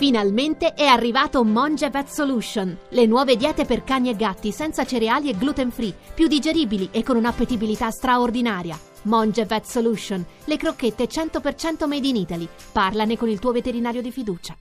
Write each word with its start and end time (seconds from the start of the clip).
Finalmente 0.00 0.72
è 0.72 0.86
arrivato 0.86 1.44
Monge 1.44 1.90
Vet 1.90 2.08
Solution, 2.08 2.74
le 2.88 3.04
nuove 3.04 3.36
diete 3.36 3.66
per 3.66 3.84
cani 3.84 4.08
e 4.08 4.16
gatti 4.16 4.50
senza 4.50 4.86
cereali 4.86 5.28
e 5.28 5.36
gluten 5.36 5.70
free, 5.70 5.94
più 6.14 6.26
digeribili 6.26 6.88
e 6.90 7.02
con 7.02 7.16
un'appetibilità 7.16 7.90
straordinaria. 7.90 8.78
Monge 9.02 9.44
Vet 9.44 9.64
Solution, 9.64 10.24
le 10.46 10.56
crocchette 10.56 11.06
100% 11.06 11.86
made 11.86 12.08
in 12.08 12.16
Italy. 12.16 12.48
Parlane 12.72 13.18
con 13.18 13.28
il 13.28 13.38
tuo 13.38 13.52
veterinario 13.52 14.00
di 14.00 14.10
fiducia. 14.10 14.56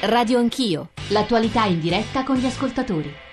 Radio 0.00 0.38
Anch'io, 0.38 0.92
l'attualità 1.08 1.66
in 1.66 1.78
diretta 1.78 2.24
con 2.24 2.36
gli 2.36 2.46
ascoltatori. 2.46 3.23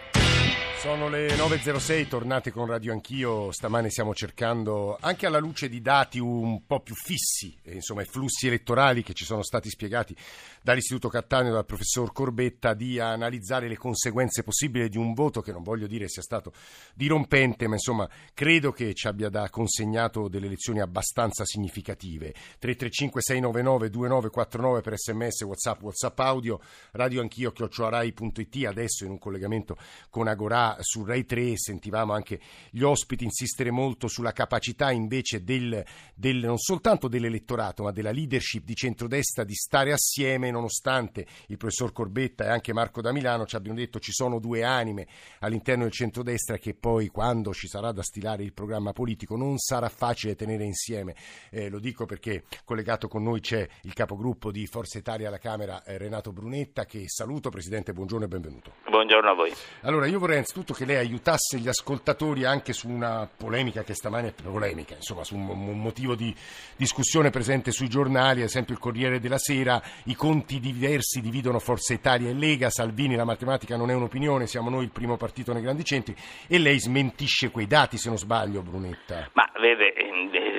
Sono 0.82 1.09
le 1.09 1.27
9.06, 1.27 2.07
tornate 2.07 2.50
con 2.50 2.66
Radio 2.66 2.91
Anch'io. 2.91 3.52
Stamane 3.52 3.91
stiamo 3.91 4.16
cercando, 4.16 4.97
anche 5.00 5.27
alla 5.27 5.38
luce 5.38 5.70
di 5.70 5.79
dati 5.79 6.18
un 6.18 6.65
po' 6.65 6.79
più 6.79 6.96
fissi, 6.96 7.55
insomma, 7.65 8.02
i 8.02 8.05
flussi 8.05 8.47
elettorali 8.47 9.04
che 9.04 9.14
ci 9.14 9.23
sono 9.23 9.43
stati 9.43 9.70
spiegati 9.70 10.15
dall'Istituto 10.61 11.10
Cattaneo, 11.10 11.54
dal 11.54 11.65
professor 11.65 12.11
Corbetta, 12.11 12.74
di 12.74 13.00
analizzare 13.00 13.68
le 13.68 13.78
conseguenze 13.78 14.43
possibili 14.43 14.89
di 14.89 14.97
un 14.97 15.14
voto 15.14 15.42
che 15.42 15.51
non 15.51 15.64
voglio 15.64 15.87
dire 15.87 16.07
sia 16.07 16.21
stato 16.21 16.54
dirompente, 16.93 17.68
ma 17.68 17.75
insomma, 17.75 18.10
credo 18.34 18.71
che 18.71 18.93
ci 18.93 19.07
abbia 19.07 19.29
da 19.29 19.50
consegnato 19.50 20.28
delle 20.28 20.47
lezioni 20.47 20.79
abbastanza 20.79 21.46
significative. 21.46 22.34
335-699-2949 22.61 24.82
per 24.82 24.97
sms, 24.97 25.42
whatsapp, 25.42 25.82
whatsapp 25.82 26.20
audio, 26.20 26.60
Radio 26.92 27.21
Anch'io, 27.21 27.51
chioccioarai.it, 27.51 28.65
adesso 28.65 29.06
in 29.06 29.12
un 29.12 29.18
collegamento 29.18 29.78
con 30.09 30.28
Agorà 30.28 30.78
su 30.79 31.04
Rai 31.04 31.25
3 31.25 31.57
sentivamo 31.57 32.14
anche 32.14 32.39
gli 32.70 32.81
ospiti 32.81 33.23
insistere 33.23 33.72
molto 33.72 34.08
sulla 34.08 34.31
capacità 34.31 34.92
invece 34.92 35.44
del, 35.44 35.84
del, 36.14 36.38
non 36.38 36.58
soltanto 36.58 37.08
dell'elettorato 37.08 37.84
ma 37.84 37.92
della 37.92 38.12
leadership 38.12 38.64
di 38.64 38.75
centrodestra 38.75 39.44
di 39.44 39.56
stare 39.56 39.92
assieme 39.92 40.50
nonostante 40.52 41.25
il 41.47 41.58
professor 41.58 41.92
Corbetta 41.92 42.45
e 42.45 42.50
anche 42.50 42.73
Marco 42.73 43.02
da 43.02 43.12
Milano 43.12 43.45
ci 43.45 43.56
abbiano 43.56 43.78
detto 43.78 44.00
ci 44.00 44.12
sono 44.12 44.39
due 44.39 44.64
anime 44.64 45.08
all'interno 45.39 45.84
del 45.84 45.92
centrodestra 45.92 46.58
che 46.58 46.73
poi 46.73 47.08
quando 47.08 47.53
ci 47.53 47.67
sarà 47.67 47.92
da 47.92 48.03
stilare 48.03 48.44
il 48.44 48.53
programma 48.53 48.92
politico 48.92 49.36
non 49.36 49.58
sarà 49.58 49.89
facile 49.89 50.36
tenere 50.36 50.64
insieme. 50.64 51.16
Eh, 51.50 51.70
lo 51.70 51.80
dico 51.80 52.06
perché 52.06 52.44
collegato 52.66 53.08
con 53.08 53.23
noi 53.23 53.39
c'è 53.39 53.67
il 53.84 53.94
capogruppo 53.94 54.52
di 54.52 54.66
Forza 54.67 54.98
Italia 54.98 55.28
alla 55.28 55.38
Camera 55.38 55.84
eh, 55.84 55.98
Renato 55.98 56.31
Brunetta 56.31 56.86
che 56.86 57.08
saluto. 57.08 57.50
Presidente, 57.50 57.94
buongiorno 57.94 58.26
e 58.26 58.28
benvenuto. 58.28 58.73
Buongiorno 58.89 59.30
a 59.30 59.33
voi. 59.33 59.54
Allora 59.81 60.06
io 60.06 60.20
vorrei 60.20 60.36
innanzitutto 60.36 60.73
che 60.73 60.86
lei 60.86 60.98
aiutasse 60.98 61.59
gli 61.59 61.67
ascoltatori 61.67 62.44
anche 62.45 62.73
su 62.73 62.89
una 62.89 63.30
polemica 63.36 63.83
che 63.83 63.94
stamane 63.94 64.30
è 64.30 64.33
polemica, 64.33 64.95
insomma 64.95 65.23
su 65.23 65.36
un, 65.36 65.48
un 65.48 65.80
motivo 65.80 66.16
di 66.16 66.36
discussione 66.76 67.30
presente 67.30 67.72
sui 67.72 67.89
giornali, 67.89 68.42
ad 68.42 68.48
esempio 68.48 68.73
il 68.73 68.80
Corriere 68.80 69.20
della 69.20 69.38
Sera, 69.38 69.81
i 70.06 70.16
conti 70.16 70.39
diversi 70.59 71.22
dividono 71.22 71.59
Forza 71.59 71.94
Italia 71.94 72.30
e 72.30 72.34
Lega, 72.34 72.70
Salvini 72.70 73.16
la 73.16 73.25
matematica 73.25 73.75
non 73.78 73.89
è 73.89 73.94
un'opinione, 73.94 74.48
siamo 74.48 74.70
noi 74.70 74.83
il 74.83 74.92
primo 74.92 75.17
partito 75.17 75.53
nei 75.53 75.61
grandi 75.61 75.83
centri 75.83 76.16
e 76.48 76.59
lei 76.59 76.80
smentisce 76.80 77.52
quei 77.52 77.67
dati 77.67 77.98
se 77.98 78.09
non 78.09 78.17
sbaglio 78.17 78.61
Brunetta. 78.61 79.30
Ma 79.33 79.50
vede, 79.59 79.94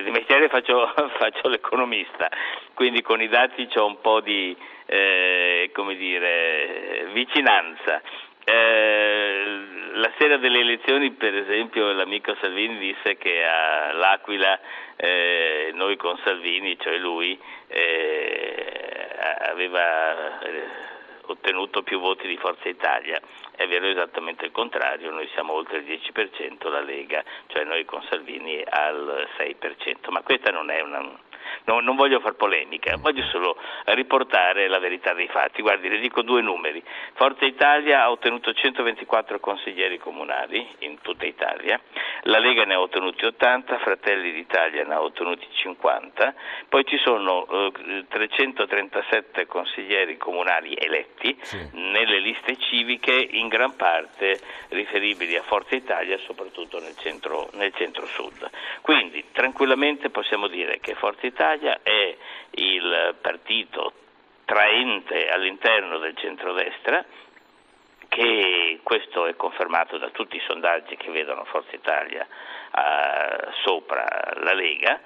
di 0.05 0.11
mestiere 0.11 0.49
faccio, 0.49 0.87
faccio 1.19 1.49
l'economista, 1.49 2.29
quindi 2.75 3.03
con 3.03 3.21
i 3.21 3.29
dati 3.29 3.69
ho 3.75 3.87
un 3.87 4.01
po' 4.01 4.21
di 4.21 4.57
eh, 4.87 5.71
come 5.73 5.95
dire, 5.97 7.09
vicinanza. 7.13 8.03
Eh, 8.45 9.91
la 9.95 10.11
sera 10.19 10.37
delle 10.37 10.61
elezioni, 10.61 11.13
per 11.13 11.35
esempio, 11.35 11.93
l'amico 11.93 12.35
Salvini 12.41 12.79
disse 12.79 13.17
che 13.17 13.45
all'Aquila 13.45 14.59
eh, 14.97 15.71
noi 15.75 15.97
con 15.97 16.19
Salvini, 16.25 16.79
cioè 16.79 16.97
lui, 16.97 17.39
eh, 17.69 19.17
aveva 19.51 20.41
eh, 20.41 20.63
ottenuto 21.27 21.83
più 21.83 22.01
voti 22.01 22.27
di 22.27 22.37
Forza 22.37 22.69
Italia. 22.69 23.21
È 23.55 23.67
vero 23.67 23.87
esattamente 23.87 24.47
il 24.47 24.53
contrario, 24.53 25.11
noi 25.11 25.29
siamo 25.35 25.53
oltre 25.53 25.79
il 25.79 25.85
10%, 25.85 26.69
la 26.69 26.81
Lega, 26.81 27.23
cioè 27.49 27.65
noi 27.65 27.85
con 27.85 28.03
Salvini 28.09 28.63
al 28.69 29.29
6%, 29.39 30.11
ma 30.11 30.23
questa 30.23 30.51
non 30.51 30.71
è 30.71 30.81
una 30.81 31.17
no, 31.65 31.81
non 31.81 31.97
voglio 31.97 32.21
far 32.21 32.35
polemica, 32.35 32.97
voglio 32.97 33.25
solo 33.25 33.57
riportare 33.87 34.69
la 34.69 34.79
verità 34.79 35.13
dei 35.13 35.29
fatti. 35.29 35.63
Guardi, 35.63 35.89
le 35.89 35.99
dico 35.99 36.23
due 36.23 36.41
numeri. 36.43 36.83
Forza 37.15 37.45
Italia 37.45 38.03
ha 38.03 38.11
ottenuto 38.11 38.53
124 38.53 39.41
consiglieri 39.41 39.99
comunali 39.99 40.67
in 40.81 41.01
tutta 41.01 41.27
Italia, 41.27 41.81
la 42.23 42.39
Lega 42.39 42.65
ne 42.65 42.75
ha 42.75 42.81
ottenuti 42.81 43.25
80, 43.25 43.79
Fratelli 43.79 44.33
d'Italia 44.33 44.85
ne 44.85 44.95
ha 44.95 45.03
ottenuti 45.03 45.47
50, 45.53 46.35
poi 46.69 46.85
ci 46.85 46.99
sono 46.99 47.47
eh, 47.47 48.05
337 48.09 49.47
consiglieri 49.47 50.17
comunali 50.17 50.75
eletti 50.75 51.37
sì. 51.43 51.59
nelle 51.73 52.19
liste 52.19 52.57
civiche, 52.59 53.13
in 53.13 53.49
gran 53.49 53.77
parte 53.77 54.41
riferibili 54.69 55.37
a 55.37 55.43
Forza 55.43 55.75
Italia, 55.75 56.19
soprattutto 56.19 56.79
nel 56.79 56.97
centro, 56.97 57.49
nel 57.55 57.73
centro 57.75 58.07
sud. 58.07 58.49
Quindi 58.81 59.25
tranquillamente 59.33 60.11
possiamo 60.11 60.47
dire 60.47 60.79
che 60.81 60.95
Forza 60.95 61.27
Italia 61.27 61.42
Italia 61.43 61.81
è 61.83 62.17
il 62.51 63.17
partito 63.21 63.93
traente 64.45 65.29
all'interno 65.29 65.99
del 65.99 66.17
centrodestra 66.17 67.05
che 68.07 68.79
questo 68.85 69.27
è 69.27 69.35
confermato 69.35 69.99
da 69.99 70.11
tutti 70.11 70.37
i 70.37 70.43
sondaggi 70.47 70.97
che 70.97 71.11
vedono 71.11 71.45
Forza 71.47 71.75
Italia 71.75 72.25
uh, 72.25 73.51
sopra 73.65 74.35
la 74.37 74.53
Lega, 74.53 75.01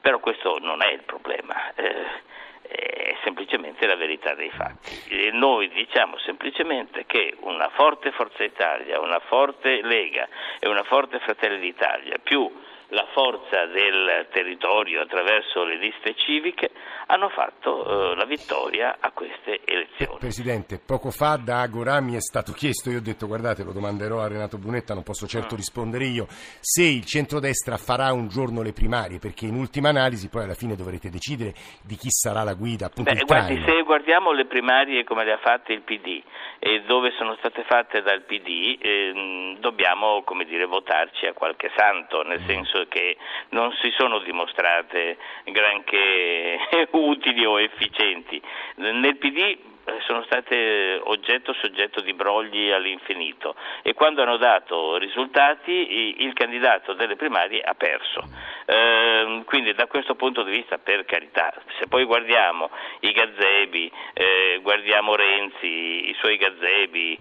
però 0.00 0.18
questo 0.18 0.58
non 0.60 0.80
è 0.80 0.92
il 0.92 1.02
problema. 1.02 1.74
Eh, 1.74 2.30
è 2.62 3.16
semplicemente 3.22 3.86
la 3.86 3.96
verità 3.96 4.32
dei 4.34 4.50
fatti. 4.50 4.98
E 5.08 5.30
noi 5.30 5.68
diciamo 5.68 6.16
semplicemente 6.20 7.04
che 7.04 7.36
una 7.40 7.68
forte 7.68 8.12
Forza 8.12 8.44
Italia, 8.44 8.98
una 8.98 9.18
forte 9.18 9.82
Lega 9.82 10.26
e 10.58 10.68
una 10.68 10.84
forte 10.84 11.18
Fratelli 11.18 11.60
d'Italia 11.60 12.16
più 12.16 12.50
la 12.92 13.06
forza 13.12 13.66
del 13.66 14.28
territorio 14.30 15.00
attraverso 15.00 15.64
le 15.64 15.78
liste 15.78 16.14
civiche 16.14 16.70
hanno 17.06 17.30
fatto 17.30 18.12
eh, 18.12 18.14
la 18.16 18.24
vittoria 18.24 18.96
a 19.00 19.10
queste 19.12 19.60
elezioni. 19.64 20.18
Presidente, 20.18 20.78
poco 20.84 21.10
fa 21.10 21.36
da 21.36 21.60
Agora 21.60 22.00
mi 22.00 22.14
è 22.14 22.20
stato 22.20 22.52
chiesto, 22.52 22.90
io 22.90 22.98
ho 22.98 23.02
detto 23.02 23.26
guardate 23.26 23.64
lo 23.64 23.72
domanderò 23.72 24.20
a 24.20 24.28
Renato 24.28 24.58
Brunetta, 24.58 24.94
non 24.94 25.02
posso 25.02 25.26
certo 25.26 25.54
mm. 25.54 25.58
rispondere 25.58 26.04
io, 26.04 26.26
se 26.28 26.82
il 26.82 27.04
centrodestra 27.04 27.78
farà 27.78 28.12
un 28.12 28.28
giorno 28.28 28.62
le 28.62 28.72
primarie, 28.72 29.18
perché 29.18 29.46
in 29.46 29.56
ultima 29.56 29.88
analisi 29.88 30.28
poi 30.28 30.44
alla 30.44 30.54
fine 30.54 30.76
dovrete 30.76 31.08
decidere 31.08 31.54
di 31.82 31.96
chi 31.96 32.10
sarà 32.10 32.42
la 32.42 32.54
guida. 32.54 32.86
Appunto, 32.86 33.10
Beh, 33.10 33.24
guardi, 33.24 33.62
se 33.64 33.82
guardiamo 33.82 34.32
le 34.32 34.44
primarie 34.44 35.04
come 35.04 35.24
le 35.24 35.32
ha 35.32 35.38
fatte 35.38 35.72
il 35.72 35.80
PD 35.80 36.22
e 36.64 36.82
dove 36.82 37.12
sono 37.18 37.34
state 37.40 37.64
fatte 37.64 38.02
dal 38.02 38.22
PD, 38.22 38.78
eh, 38.80 39.56
dobbiamo 39.58 40.22
come 40.22 40.44
dire, 40.44 40.64
votarci 40.64 41.26
a 41.26 41.32
qualche 41.32 41.72
santo, 41.74 42.22
nel 42.22 42.40
mm. 42.40 42.46
senso 42.46 42.86
che 42.88 43.16
non 43.48 43.72
si 43.80 43.90
sono 43.96 44.20
dimostrate 44.20 45.16
granché 45.46 46.60
utili 46.92 47.44
o 47.44 47.58
efficienti. 47.58 48.40
Nel 48.76 49.16
PD 49.16 49.58
sono 50.06 50.22
state 50.24 51.00
oggetto 51.04 51.52
soggetto 51.54 52.00
di 52.00 52.12
brogli 52.12 52.70
all'infinito 52.70 53.54
e 53.82 53.94
quando 53.94 54.22
hanno 54.22 54.36
dato 54.36 54.96
risultati 54.96 56.22
il 56.22 56.32
candidato 56.34 56.92
delle 56.92 57.16
primarie 57.16 57.60
ha 57.60 57.74
perso. 57.74 58.22
Eh, 58.64 59.42
quindi 59.44 59.74
da 59.74 59.86
questo 59.86 60.14
punto 60.14 60.42
di 60.42 60.52
vista 60.52 60.78
per 60.78 61.04
carità, 61.04 61.52
se 61.78 61.86
poi 61.88 62.04
guardiamo 62.04 62.70
i 63.00 63.12
gazebi, 63.12 63.90
eh, 64.14 64.60
guardiamo 64.62 65.14
Renzi, 65.14 66.10
i 66.10 66.14
suoi 66.18 66.36
gazebi, 66.36 67.18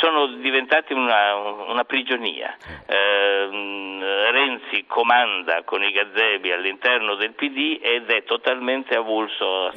sono 0.00 0.26
diventati 0.38 0.92
una, 0.92 1.34
una 1.34 1.84
prigionia. 1.84 2.56
Eh, 2.86 4.30
Renzi 4.30 4.84
comanda 4.86 5.62
con 5.64 5.82
i 5.82 5.90
gazebi 5.90 6.52
all'interno 6.52 7.14
del 7.14 7.32
PD 7.32 7.78
ed 7.82 8.10
è 8.10 8.24
totalmente 8.24 8.94
avulso 8.96 9.70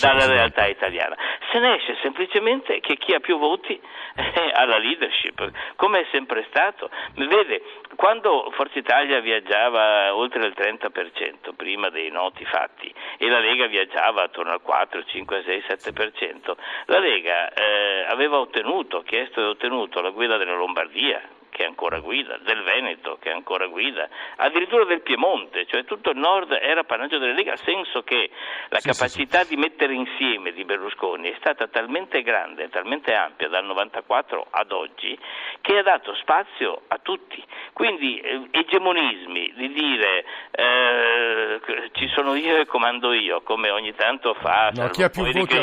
dalla 0.00 0.26
realtà 0.26 0.66
italiana. 0.66 1.16
Se 1.50 1.58
ne 1.58 1.76
esce 1.76 1.96
semplicemente 2.02 2.80
che 2.80 2.96
chi 2.96 3.14
ha 3.14 3.20
più 3.20 3.38
voti 3.38 3.80
ha 4.52 4.64
la 4.64 4.78
leadership, 4.78 5.50
come 5.76 6.00
è 6.00 6.06
sempre 6.10 6.44
stato. 6.48 6.90
Vede, 7.14 7.62
quando 7.96 8.50
Forza 8.54 8.78
Italia 8.78 9.20
viaggiava 9.20 10.14
oltre 10.14 10.44
il 10.46 10.54
30% 10.56 11.54
prima 11.56 11.88
dei 11.90 12.10
noti 12.10 12.44
fatti 12.44 12.92
e 13.16 13.28
la 13.28 13.40
Lega 13.40 13.66
viaggiava 13.66 14.24
attorno 14.24 14.52
al 14.52 14.62
4, 14.62 15.04
5, 15.04 15.42
6, 15.44 15.64
7%, 15.68 16.52
la 16.86 16.98
Lega 16.98 17.52
eh, 17.52 18.06
aveva 18.08 18.38
ottenuto, 18.38 19.02
chiesto 19.02 19.40
e 19.40 19.44
ottenuto 19.44 20.00
la 20.00 20.10
guida 20.10 20.36
della 20.36 20.56
Lombardia, 20.56 21.36
che 21.58 21.64
ancora 21.64 21.98
guida, 21.98 22.38
del 22.44 22.62
Veneto 22.62 23.18
che 23.20 23.32
ancora 23.32 23.66
guida, 23.66 24.08
addirittura 24.36 24.84
del 24.84 25.00
Piemonte, 25.00 25.66
cioè 25.66 25.84
tutto 25.84 26.10
il 26.10 26.16
nord 26.16 26.52
era 26.52 26.82
appannaggio 26.82 27.18
della 27.18 27.32
Lega, 27.32 27.56
senso 27.56 28.04
che 28.04 28.30
la 28.68 28.78
sì, 28.78 28.90
capacità 28.90 29.40
sì, 29.40 29.46
sì. 29.46 29.54
di 29.56 29.60
mettere 29.60 29.92
insieme 29.92 30.52
di 30.52 30.64
Berlusconi 30.64 31.28
è 31.28 31.34
stata 31.38 31.66
talmente 31.66 32.22
grande, 32.22 32.68
talmente 32.68 33.12
ampia 33.12 33.48
dal 33.48 33.64
94 33.64 34.46
ad 34.48 34.70
oggi 34.70 35.18
che 35.60 35.78
ha 35.78 35.82
dato 35.82 36.14
spazio 36.14 36.82
a 36.86 36.98
tutti. 37.02 37.42
Quindi 37.72 38.20
eh, 38.20 38.46
egemonismi 38.52 39.52
di 39.56 39.72
dire 39.72 40.24
eh, 40.52 41.60
ci 41.90 42.06
sono 42.14 42.36
io 42.36 42.58
e 42.58 42.66
comando 42.66 43.12
io, 43.12 43.40
come 43.42 43.70
ogni 43.70 43.96
tanto 43.96 44.34
fa 44.34 44.70
no, 44.74 44.88
chi 44.90 45.02
ha 45.02 45.08
più 45.08 45.24
voti 45.24 45.56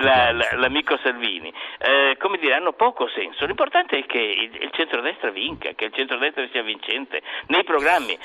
la, 0.00 0.32
la, 0.32 0.48
l'amico 0.54 0.96
Salvini, 1.02 1.52
eh, 1.78 2.16
come 2.18 2.38
dire, 2.38 2.54
hanno 2.54 2.72
poco 2.72 3.06
senso. 3.08 3.44
L'importante 3.44 3.98
è 3.98 4.06
che 4.06 4.18
il, 4.18 4.62
il 4.62 4.70
centrodestra 4.94 5.30
vinca, 5.30 5.72
che 5.72 5.86
il 5.86 5.92
centrodestra 5.92 6.46
sia 6.50 6.62
vincente. 6.62 7.20
Nei 7.48 7.64
programmi, 7.64 8.16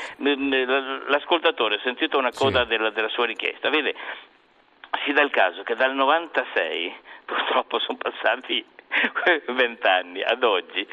l'ascoltatore 1.07 1.75
ha 1.75 1.79
sentito 1.83 2.17
una 2.17 2.31
coda 2.31 2.61
sì. 2.61 2.67
della, 2.67 2.91
della 2.91 3.09
sua 3.09 3.25
richiesta, 3.25 3.69
vede, 3.69 3.95
si 5.05 5.11
dà 5.11 5.21
il 5.21 5.31
caso 5.31 5.63
che 5.63 5.75
dal 5.75 5.95
96, 5.95 6.95
purtroppo 7.25 7.79
sono 7.79 7.97
passati 7.97 8.63
vent'anni 9.47 10.21
ad 10.21 10.43
oggi, 10.43 10.87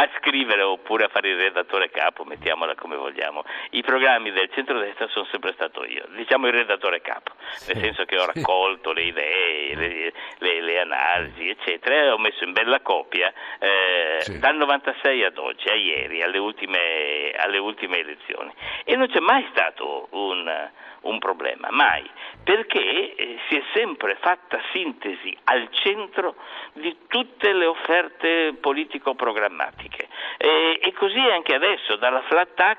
a 0.00 0.08
scrivere 0.16 0.62
oppure 0.62 1.04
a 1.04 1.08
fare 1.08 1.28
il 1.28 1.36
redattore 1.36 1.90
capo, 1.90 2.24
mettiamola 2.24 2.74
come 2.74 2.96
vogliamo. 2.96 3.44
I 3.70 3.82
programmi 3.82 4.30
del 4.32 4.48
centrodestra 4.52 5.06
sono 5.08 5.26
sempre 5.30 5.52
stato 5.52 5.84
io, 5.84 6.06
diciamo 6.16 6.46
il 6.46 6.54
redattore 6.54 7.02
capo, 7.02 7.32
sì, 7.52 7.72
nel 7.72 7.82
senso 7.82 8.04
che 8.06 8.18
ho 8.18 8.24
raccolto 8.24 8.92
le 8.92 9.02
idee, 9.02 9.74
le, 9.74 10.12
le, 10.38 10.60
le, 10.62 10.80
analisi, 10.80 11.50
eccetera, 11.50 11.96
e 11.96 12.10
ho 12.10 12.18
messo 12.18 12.44
in 12.44 12.52
bella 12.52 12.80
copia 12.80 13.30
eh, 13.58 14.20
sì. 14.20 14.38
dal 14.38 14.56
96 14.56 15.24
ad 15.24 15.36
oggi, 15.36 15.68
a 15.68 15.74
ieri, 15.74 16.22
alle 16.22 16.38
ultime, 16.38 17.32
alle 17.36 17.58
ultime 17.58 17.98
elezioni. 17.98 18.52
E 18.84 18.96
non 18.96 19.06
c'è 19.08 19.20
mai 19.20 19.46
stato 19.50 20.08
un 20.12 20.70
un 21.02 21.18
problema, 21.18 21.68
mai, 21.70 22.08
perché 22.44 23.14
eh, 23.14 23.38
si 23.48 23.56
è 23.56 23.62
sempre 23.74 24.16
fatta 24.20 24.60
sintesi 24.72 25.36
al 25.44 25.68
centro 25.72 26.34
di 26.74 26.96
tutte 27.08 27.52
le 27.52 27.66
offerte 27.66 28.54
politico-programmatiche 28.60 30.08
e, 30.36 30.78
e 30.82 30.92
così 30.92 31.18
anche 31.18 31.54
adesso, 31.54 31.96
dalla 31.96 32.22
flat 32.22 32.54
tax 32.54 32.78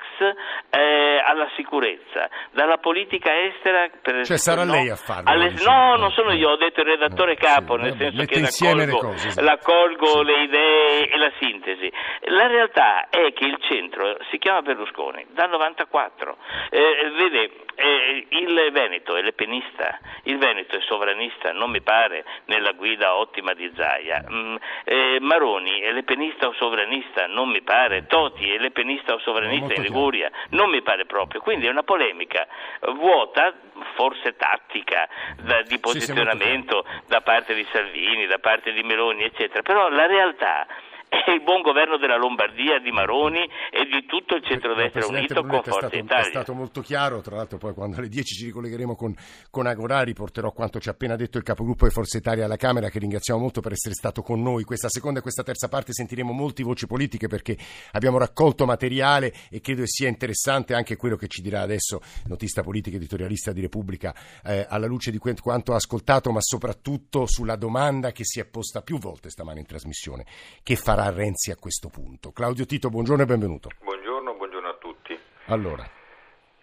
eh, 0.69 1.21
alla 1.25 1.50
sicurezza, 1.56 2.29
dalla 2.51 2.77
politica 2.77 3.31
estera 3.39 3.89
per 4.01 4.25
Cioè 4.25 4.38
sarà 4.38 4.63
no, 4.63 4.74
lei 4.74 4.89
a 4.89 4.95
farlo? 4.95 5.29
Alle, 5.29 5.53
no, 5.63 5.95
non 5.95 6.12
sono 6.12 6.31
io, 6.31 6.50
ho 6.50 6.57
detto 6.57 6.81
il 6.81 6.88
redattore 6.88 7.35
capo, 7.35 7.75
sì, 7.77 7.81
nel 7.81 7.95
senso 7.97 8.25
che 8.25 8.39
raccolgo, 8.39 8.97
cose, 8.97 9.27
esatto. 9.27 9.47
raccolgo 9.47 10.06
sì. 10.06 10.24
le 10.24 10.41
idee 10.44 11.07
e 11.09 11.17
la 11.17 11.31
sintesi. 11.39 11.91
La 12.25 12.47
realtà 12.47 13.09
è 13.09 13.33
che 13.33 13.45
il 13.45 13.57
centro 13.62 14.17
si 14.29 14.38
chiama 14.38 14.62
Berlusconi 14.62 15.25
dal 15.31 15.50
94. 15.50 16.38
Eh, 16.69 17.12
vede, 17.17 17.51
eh, 17.75 18.11
il 18.12 18.69
Veneto 18.72 19.16
è 19.16 19.22
lepenista, 19.22 20.00
il 20.24 20.38
Veneto 20.38 20.75
è 20.75 20.81
sovranista, 20.81 21.52
non 21.52 21.72
mi 21.72 21.81
pare 21.81 22.24
nella 22.46 22.72
guida 22.72 23.16
ottima 23.16 23.54
di 23.54 23.72
Zaia. 23.75 24.24
Mm, 24.30 24.56
eh, 24.84 25.18
Maroni 25.22 25.80
è 25.80 25.92
lepenista 25.92 26.48
o 26.48 26.54
sovranista, 26.54 27.28
non 27.28 27.50
mi 27.50 27.62
pare. 27.62 28.06
Toti 28.06 28.52
è 28.52 28.58
lepenista 28.58 29.13
o 29.13 29.19
sovranista 29.19 29.74
in 29.74 29.81
Liguria, 29.81 30.30
non 30.50 30.69
mi 30.69 30.81
pare 30.81 31.06
proprio. 31.06 31.42
Quindi 31.42 31.68
è 31.68 31.69
una 31.69 31.84
polemica 31.84 32.48
vuota, 32.94 33.54
forse 33.96 34.36
tattica, 34.36 35.08
da, 35.42 35.62
di 35.62 35.80
posizionamento 35.80 36.86
sì, 36.88 37.02
da 37.08 37.22
parte 37.22 37.54
di 37.54 37.66
Salvini, 37.72 38.28
da 38.28 38.40
parte 38.40 38.72
di 38.74 38.84
Meloni, 38.84 39.24
eccetera. 39.24 39.62
Però 39.62 39.90
la 39.90 40.06
realtà 40.06 40.68
è 41.12 41.31
il 41.31 41.44
buon 41.44 41.62
governo 41.62 41.98
della 41.98 42.16
Lombardia, 42.16 42.80
di 42.80 42.90
Maroni 42.90 43.44
e 43.69 43.86
di 43.86 44.06
tutto 44.06 44.36
il 44.36 44.44
centrodestra 44.46 45.06
unito 45.08 45.42
con 45.42 45.62
Forza 45.62 45.88
stato, 45.88 45.98
Italia. 45.98 46.25
È 46.25 46.30
stato 46.30 46.54
molto 46.54 46.80
chiaro, 46.80 47.19
tra 47.19 47.36
l'altro 47.36 47.58
poi 47.58 47.74
quando 47.74 47.98
alle 47.98 48.08
10 48.08 48.34
ci 48.34 48.46
ricollegheremo 48.46 48.96
con, 48.96 49.13
con 49.50 49.68
Agorà 49.68 50.04
riporterò 50.04 50.52
quanto 50.52 50.80
ci 50.80 50.88
ha 50.88 50.94
appena 50.94 51.18
detto 51.18 51.38
il 51.38 51.44
capogruppo 51.44 51.86
di 51.86 51.92
Forza 51.92 52.18
Italia 52.18 52.46
alla 52.46 52.56
Camera 52.56 52.90
che 52.90 53.00
ringraziamo 53.00 53.42
molto 53.42 53.60
per 53.60 53.74
essere 53.74 53.94
stato 53.94 54.22
con 54.22 54.42
noi. 54.42 54.63
Questa 54.63 54.88
seconda 54.88 55.19
e 55.19 55.22
questa 55.22 55.44
terza 55.44 55.68
parte 55.68 55.92
sentiremo 55.92 56.31
molte 56.31 56.63
voci 56.63 56.88
politiche 56.88 57.28
perché 57.28 57.58
abbiamo 57.92 58.18
raccolto 58.18 58.66
materiale 58.66 59.34
e 59.50 59.60
credo 59.60 59.84
sia 59.86 60.08
interessante 60.08 60.74
anche 60.74 60.96
quello 60.96 61.18
che 61.18 61.28
ci 61.28 61.42
dirà 61.42 61.60
adesso 61.60 62.00
notista 62.28 62.63
politica 62.63 62.96
editorialista 62.96 63.52
di 63.52 63.60
Repubblica 63.60 64.16
eh, 64.46 64.66
alla 64.69 64.88
luce 64.88 65.12
di 65.12 65.18
quanto 65.18 65.74
ha 65.74 65.75
ascoltato 65.75 66.31
ma 66.31 66.40
soprattutto 66.42 67.25
sulla 67.25 67.58
domanda 67.58 68.12
che 68.13 68.24
si 68.24 68.40
è 68.40 68.46
posta 68.46 68.81
più 68.81 68.98
volte 68.98 69.30
stamane 69.30 69.60
in 69.60 69.66
trasmissione 69.66 70.25
che 70.63 70.75
farà 70.75 71.00
farà 71.01 71.15
Renzi 71.15 71.50
a 71.50 71.56
questo 71.56 71.89
punto. 71.89 72.31
Claudio 72.31 72.65
Tito, 72.65 72.89
buongiorno 72.89 73.24
e 73.24 73.25
benvenuto. 73.25 73.69
Buongiorno, 73.81 74.36
buongiorno 74.36 74.69
a 74.69 74.75
tutti. 74.75 75.18
Allora. 75.48 75.83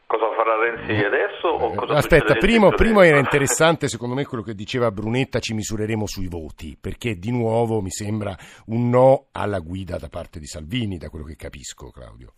Cosa 0.07 0.33
farà 0.35 0.57
Renzi 0.57 0.93
eh, 0.93 1.05
adesso? 1.05 1.59
Eh, 1.59 1.95
aspetta, 1.95 2.35
primo, 2.37 2.71
primo, 2.71 3.03
era 3.03 3.19
interessante 3.21 3.89
secondo 3.89 4.15
me 4.15 4.25
quello 4.25 4.45
che 4.45 4.55
diceva 4.55 4.93
Brunetta, 4.93 5.41
ci 5.41 5.55
misureremo 5.55 6.07
sui 6.07 6.29
voti, 6.29 6.79
perché 6.81 7.17
di 7.17 7.33
nuovo 7.33 7.81
mi 7.81 7.91
sembra 7.91 8.35
un 8.67 8.89
no 8.89 9.27
alla 9.33 9.59
guida 9.59 9.99
da 9.99 10.09
parte 10.09 10.39
di 10.39 10.47
Salvini, 10.47 10.99
da 10.99 11.11
quello 11.11 11.25
che 11.25 11.37
capisco 11.37 11.91
Claudio. 11.91 12.35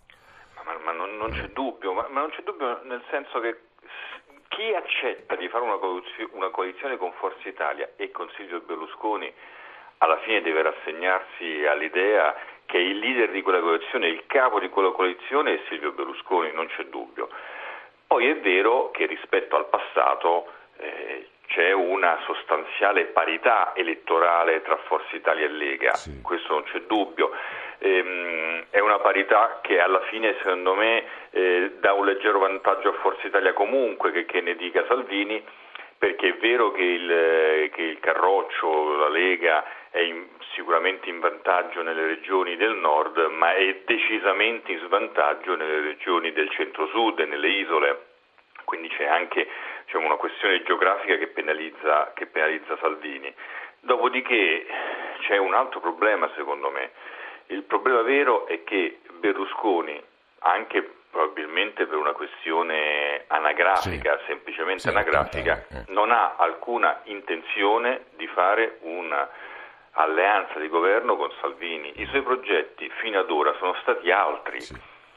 Ma, 0.64 0.72
ma 0.82 0.92
non, 0.92 1.16
non, 1.18 1.30
c'è 1.30 1.48
dubbio, 1.52 1.92
ma, 1.92 2.08
ma 2.08 2.20
non 2.20 2.30
c'è 2.30 2.42
dubbio 2.42 2.82
nel 2.84 3.02
senso 3.10 3.40
che 3.40 3.60
chi 4.48 4.72
accetta 4.74 5.36
di 5.36 5.48
fare 5.48 5.64
una 5.64 5.76
coalizione, 5.76 6.30
una 6.32 6.50
coalizione 6.50 6.96
con 6.96 7.12
Forza 7.20 7.46
Italia 7.46 7.90
e 7.96 8.10
con 8.10 8.28
Silvio 8.34 8.60
Berlusconi 8.62 9.32
alla 10.02 10.18
fine 10.18 10.40
deve 10.40 10.62
rassegnarsi 10.62 11.64
all'idea 11.66 12.34
che 12.66 12.78
il 12.78 12.98
leader 12.98 13.30
di 13.30 13.42
quella 13.42 13.60
coalizione, 13.60 14.08
il 14.08 14.22
capo 14.26 14.60
di 14.60 14.68
quella 14.68 14.92
coalizione 14.92 15.54
è 15.54 15.60
Silvio 15.68 15.92
Berlusconi, 15.92 16.52
non 16.52 16.68
c'è 16.68 16.84
dubbio. 16.84 17.28
Poi 18.06 18.28
è 18.28 18.36
vero 18.38 18.90
che 18.92 19.06
rispetto 19.06 19.56
al 19.56 19.68
passato 19.68 20.46
eh, 20.78 21.28
c'è 21.48 21.72
una 21.72 22.18
sostanziale 22.24 23.06
parità 23.06 23.72
elettorale 23.74 24.62
tra 24.62 24.76
Forza 24.86 25.14
Italia 25.16 25.46
e 25.46 25.48
Lega, 25.48 25.94
sì. 25.94 26.20
questo 26.22 26.52
non 26.52 26.62
c'è 26.64 26.80
dubbio. 26.82 27.32
Ehm, 27.78 28.66
è 28.70 28.78
una 28.78 29.00
parità 29.00 29.58
che 29.62 29.80
alla 29.80 30.00
fine 30.02 30.36
secondo 30.38 30.74
me 30.74 31.04
eh, 31.30 31.72
dà 31.80 31.92
un 31.92 32.06
leggero 32.06 32.38
vantaggio 32.38 32.90
a 32.90 33.00
Forza 33.00 33.26
Italia 33.26 33.52
comunque, 33.52 34.12
che, 34.12 34.24
che 34.26 34.40
ne 34.40 34.54
dica 34.54 34.84
Salvini, 34.86 35.44
perché 35.98 36.28
è 36.28 36.36
vero 36.36 36.70
che 36.70 36.82
il, 36.82 37.70
che 37.72 37.82
il 37.82 37.98
Carroccio, 38.00 38.96
la 38.96 39.08
Lega 39.08 39.64
è 39.90 39.98
in, 39.98 40.26
sicuramente 40.54 41.08
in 41.08 41.18
vantaggio 41.18 41.82
nelle 41.82 42.06
regioni 42.06 42.56
del 42.56 42.74
nord, 42.74 43.18
ma 43.30 43.54
è 43.54 43.82
decisamente 43.84 44.72
in 44.72 44.78
svantaggio 44.86 45.56
nelle 45.56 45.80
regioni 45.80 46.32
del 46.32 46.50
centro-sud 46.50 47.18
e 47.18 47.26
nelle 47.26 47.48
isole. 47.48 48.06
Quindi 48.64 48.88
c'è 48.88 49.06
anche 49.06 49.48
diciamo, 49.84 50.06
una 50.06 50.16
questione 50.16 50.62
geografica 50.62 51.16
che 51.16 51.26
penalizza, 51.28 52.12
che 52.14 52.26
penalizza 52.26 52.76
Salvini. 52.80 53.32
Dopodiché 53.80 54.66
c'è 55.22 55.36
un 55.38 55.54
altro 55.54 55.80
problema 55.80 56.30
secondo 56.36 56.70
me. 56.70 56.90
Il 57.46 57.64
problema 57.64 58.02
vero 58.02 58.46
è 58.46 58.62
che 58.62 59.00
Berlusconi, 59.18 60.00
anche 60.40 60.88
probabilmente 61.10 61.86
per 61.86 61.98
una 61.98 62.12
questione 62.12 63.24
anagrafica, 63.26 64.18
sì. 64.18 64.24
semplicemente 64.26 64.82
sì, 64.82 64.88
anagrafica, 64.88 65.66
eh. 65.68 65.84
non 65.88 66.12
ha 66.12 66.36
alcuna 66.36 67.00
intenzione 67.04 68.04
di 68.14 68.28
fare 68.28 68.78
un'alleanza 69.94 70.58
di 70.58 70.68
governo 70.68 71.16
con 71.16 71.30
Salvini. 71.40 71.92
I 71.96 72.06
suoi 72.06 72.22
progetti 72.22 72.90
fino 73.00 73.20
ad 73.20 73.30
ora 73.30 73.54
sono 73.58 73.74
stati 73.82 74.10
altri 74.10 74.60
sì. 74.60 74.74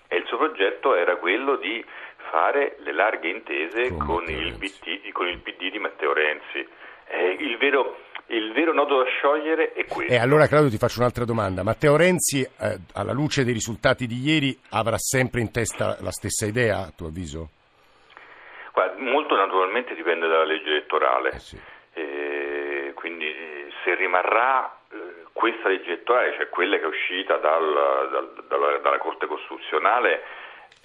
e 0.07 0.17
il 0.17 0.25
suo 0.25 0.37
progetto 0.37 0.95
era 0.95 1.17
quello 1.17 1.55
di 1.55 1.83
fare 2.29 2.77
le 2.79 2.93
larghe 2.93 3.29
intese 3.29 3.89
con, 3.89 4.05
con, 4.05 4.23
il, 4.27 4.57
PD, 4.57 5.11
con 5.11 5.27
il, 5.27 5.39
PD, 5.39 5.71
di 5.71 5.79
Matteo 5.79 6.13
Renzi. 6.13 6.67
Eh, 7.07 7.37
il 7.39 7.57
vero 7.57 7.97
il 8.27 8.53
vero 8.53 8.73
nodo 8.73 9.03
da 9.03 9.09
sciogliere 9.09 9.73
è 9.73 9.85
questo. 9.85 10.13
E 10.13 10.17
allora 10.17 10.47
Claudio 10.47 10.69
ti 10.69 10.77
faccio 10.77 10.99
un'altra 10.99 11.25
domanda. 11.25 11.61
Matteo 11.61 11.97
Renzi, 11.97 12.41
eh, 12.41 12.79
alla 12.93 13.11
luce 13.11 13.43
dei 13.43 13.53
risultati 13.53 14.07
di 14.07 14.17
ieri, 14.23 14.57
avrà 14.69 14.97
sempre 14.97 15.41
in 15.41 15.51
testa 15.51 15.97
la 15.99 16.11
stessa 16.11 16.45
idea, 16.45 16.79
a 16.79 16.91
tuo 16.95 17.07
avviso? 17.07 17.49
Guarda, 18.71 18.99
molto 19.01 19.35
naturalmente 19.35 19.93
dipende 19.93 20.27
dalla 20.27 20.45
legge 20.45 20.69
elettorale. 20.69 21.31
Eh 21.31 21.39
sì. 21.39 21.59
Eh, 23.83 23.89
se 23.89 23.95
rimarrà 23.95 24.77
eh, 24.91 25.25
questa 25.33 25.67
legge 25.67 25.91
elettorale, 25.91 26.33
cioè 26.33 26.49
quella 26.49 26.77
che 26.77 26.83
è 26.83 26.87
uscita 26.87 27.37
dal, 27.37 28.09
dal, 28.11 28.43
dalla, 28.47 28.77
dalla 28.77 28.97
Corte 28.97 29.27
Costituzionale, 29.27 30.23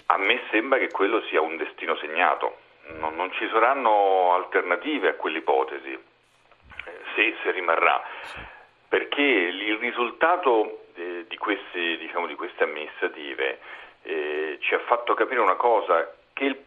a 0.07 0.17
me 0.17 0.41
sembra 0.51 0.79
che 0.79 0.89
quello 0.89 1.21
sia 1.23 1.41
un 1.41 1.57
destino 1.57 1.95
segnato. 1.97 2.57
non, 2.99 3.15
non 3.15 3.31
ci 3.33 3.47
saranno 3.51 4.33
alternative 4.33 5.09
a 5.09 5.13
quell'ipotesi 5.13 5.97
se, 7.15 7.35
se 7.43 7.51
rimarrà, 7.51 8.01
perché 8.87 9.21
il 9.21 9.77
risultato 9.77 10.85
eh, 10.95 11.25
di, 11.27 11.37
queste, 11.37 11.97
diciamo, 11.97 12.25
di, 12.27 12.35
queste, 12.35 12.63
amministrative 12.63 13.59
eh, 14.03 14.57
ci 14.61 14.73
ha 14.73 14.79
fatto 14.79 15.13
capire 15.13 15.41
una 15.41 15.55
cosa, 15.55 16.11
che 16.33 16.45
il, 16.45 16.57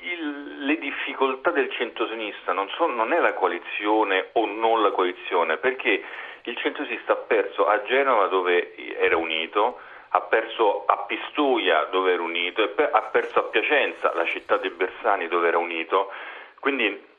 il, 0.00 0.64
le 0.64 0.78
difficoltà 0.78 1.50
del 1.50 1.70
centro-sinistra 1.70 2.52
non, 2.52 2.68
sono, 2.70 2.94
non 2.94 3.12
è 3.12 3.20
la 3.20 3.34
coalizione 3.34 4.30
o 4.32 4.46
non 4.46 4.82
la 4.82 4.90
coalizione, 4.90 5.56
perché 5.58 6.02
il 6.44 6.56
centro-sinistra 6.56 7.14
ha 7.14 7.16
perso 7.16 7.66
a 7.66 7.82
Genova 7.82 8.26
dove 8.26 8.74
era 8.96 9.16
unito, 9.16 9.78
ha 10.08 10.20
perso 10.22 10.84
a 10.86 10.98
Pistoia 11.06 11.84
dove 11.90 12.12
era 12.12 12.22
unito, 12.22 12.62
ha 12.62 13.02
perso 13.02 13.38
a 13.38 13.42
Piacenza, 13.44 14.12
la 14.14 14.26
città 14.26 14.56
dei 14.56 14.70
Bersani 14.70 15.28
dove 15.28 15.48
era 15.48 15.58
unito, 15.58 16.12
quindi 16.60 17.10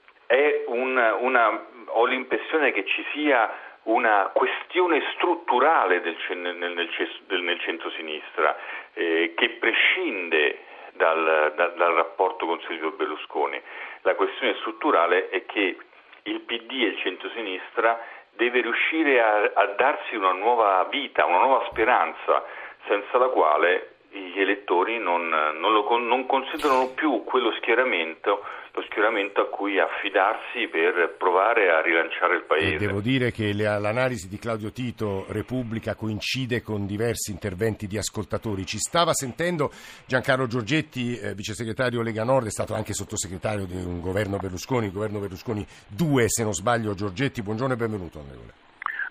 un, 0.67 1.15
una, 1.19 1.65
ho 1.87 2.05
l'impressione 2.05 2.71
che 2.71 2.85
ci 2.85 3.05
sia 3.13 3.71
una 3.83 4.31
questione 4.33 5.03
strutturale 5.15 6.01
del, 6.01 6.15
nel, 6.37 6.55
nel, 6.55 6.73
nel, 6.73 7.41
nel 7.41 7.59
centro-sinistra 7.59 8.57
eh, 8.93 9.33
che 9.35 9.49
prescinde 9.49 10.57
dal, 10.95 11.53
dal, 11.55 11.73
dal, 11.75 11.93
rapporto 11.93 12.45
con 12.45 12.59
Silvio 12.67 12.91
Berlusconi. 12.91 13.61
La 14.01 14.15
questione 14.15 14.55
strutturale 14.59 15.29
è 15.29 15.45
che 15.45 15.77
il 16.23 16.39
PD 16.41 16.71
e 16.71 16.87
il 16.87 16.97
centro-sinistra 16.99 17.99
deve 18.31 18.61
riuscire 18.61 19.21
a, 19.21 19.51
a 19.53 19.65
darsi 19.77 20.15
una 20.15 20.31
nuova 20.31 20.85
vita, 20.89 21.25
una 21.25 21.39
nuova 21.39 21.65
speranza, 21.69 22.43
senza 22.87 23.17
la 23.17 23.27
quale 23.27 23.92
gli 24.13 24.39
elettori 24.39 24.99
non, 24.99 25.27
non, 25.27 25.71
lo, 25.71 25.97
non 25.97 26.25
considerano 26.25 26.89
più 26.93 27.23
quello 27.23 27.51
schieramento 27.53 28.41
lo 28.75 28.81
schieramento 28.89 29.41
a 29.41 29.49
cui 29.49 29.79
affidarsi 29.79 30.67
per 30.67 31.15
provare 31.19 31.69
a 31.69 31.79
rilanciare 31.79 32.37
il 32.37 32.43
paese. 32.43 32.73
E 32.73 32.77
devo 32.79 33.01
dire 33.01 33.29
che 33.29 33.53
l'analisi 33.53 34.27
di 34.27 34.39
Claudio 34.39 34.71
Tito, 34.71 35.25
Repubblica, 35.29 35.93
coincide 35.93 36.63
con 36.63 36.87
diversi 36.87 37.29
interventi 37.29 37.85
di 37.85 37.99
ascoltatori. 37.99 38.65
Ci 38.65 38.79
stava 38.79 39.13
sentendo 39.13 39.69
Giancarlo 40.07 40.47
Giorgetti, 40.47 41.19
eh, 41.19 41.35
vice 41.35 41.53
segretario 41.53 42.01
Lega 42.01 42.23
Nord, 42.23 42.47
è 42.47 42.49
stato 42.49 42.73
anche 42.73 42.93
sottosegretario 42.93 43.65
di 43.65 43.75
un 43.75 44.01
governo 44.01 44.37
Berlusconi, 44.37 44.87
il 44.87 44.91
governo 44.91 45.19
Berlusconi 45.19 45.63
2 45.89 46.29
se 46.29 46.41
non 46.41 46.53
sbaglio. 46.53 46.95
Giorgetti, 46.95 47.43
buongiorno 47.43 47.75
e 47.75 47.77
benvenuto 47.77 48.19
onorevole. 48.19 48.53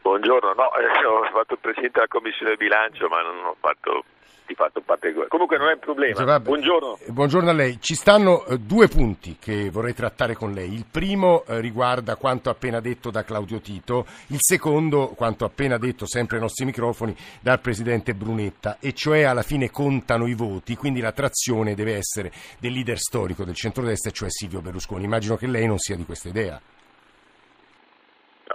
Buongiorno, 0.03 0.55
no, 0.55 0.75
eh, 0.75 1.07
ho 1.07 1.23
fatto 1.31 1.55
il 1.55 1.61
Presidente 1.61 2.01
della 2.01 2.09
Commissione 2.09 2.57
bilancio 2.57 3.07
ma 3.07 3.23
non 3.23 3.45
ho 3.45 3.57
fatto 3.61 4.03
di 4.47 4.55
fatto 4.55 4.81
parte 4.81 5.07
del 5.07 5.15
governo. 5.15 5.31
Comunque 5.31 5.59
non 5.59 5.69
è 5.69 5.73
un 5.75 5.79
problema. 5.79 6.41
Buongiorno. 6.41 6.99
Buongiorno 7.09 7.51
a 7.51 7.53
lei. 7.53 7.81
Ci 7.81 7.95
stanno 7.95 8.45
eh, 8.47 8.59
due 8.59 8.89
punti 8.89 9.37
che 9.41 9.71
vorrei 9.71 9.95
trattare 9.95 10.35
con 10.35 10.53
lei. 10.53 10.73
Il 10.73 10.87
primo 10.91 11.45
eh, 11.47 11.61
riguarda 11.61 12.17
quanto 12.17 12.51
appena 12.51 12.81
detto 12.81 13.11
da 13.11 13.25
Claudio 13.25 13.61
Tito, 13.61 14.07
il 14.29 14.39
secondo 14.41 15.09
quanto 15.17 15.45
appena 15.45 15.79
detto 15.79 16.07
sempre 16.07 16.37
ai 16.37 16.43
nostri 16.43 16.65
microfoni 16.65 17.15
dal 17.41 17.61
Presidente 17.61 18.15
Brunetta, 18.15 18.79
e 18.81 18.93
cioè 18.93 19.23
alla 19.23 19.43
fine 19.43 19.71
contano 19.71 20.27
i 20.27 20.35
voti, 20.35 20.77
quindi 20.77 21.01
la 21.01 21.13
trazione 21.13 21.75
deve 21.75 21.95
essere 21.95 22.31
del 22.59 22.73
leader 22.73 22.99
storico 22.99 23.45
del 23.45 23.55
centrodestra, 23.55 24.11
cioè 24.11 24.31
Silvio 24.31 24.61
Berlusconi. 24.61 25.05
Immagino 25.05 25.37
che 25.37 25.47
lei 25.47 25.67
non 25.67 25.79
sia 25.79 25.97
di 25.97 26.05
questa 26.05 26.29
idea. 26.29 26.61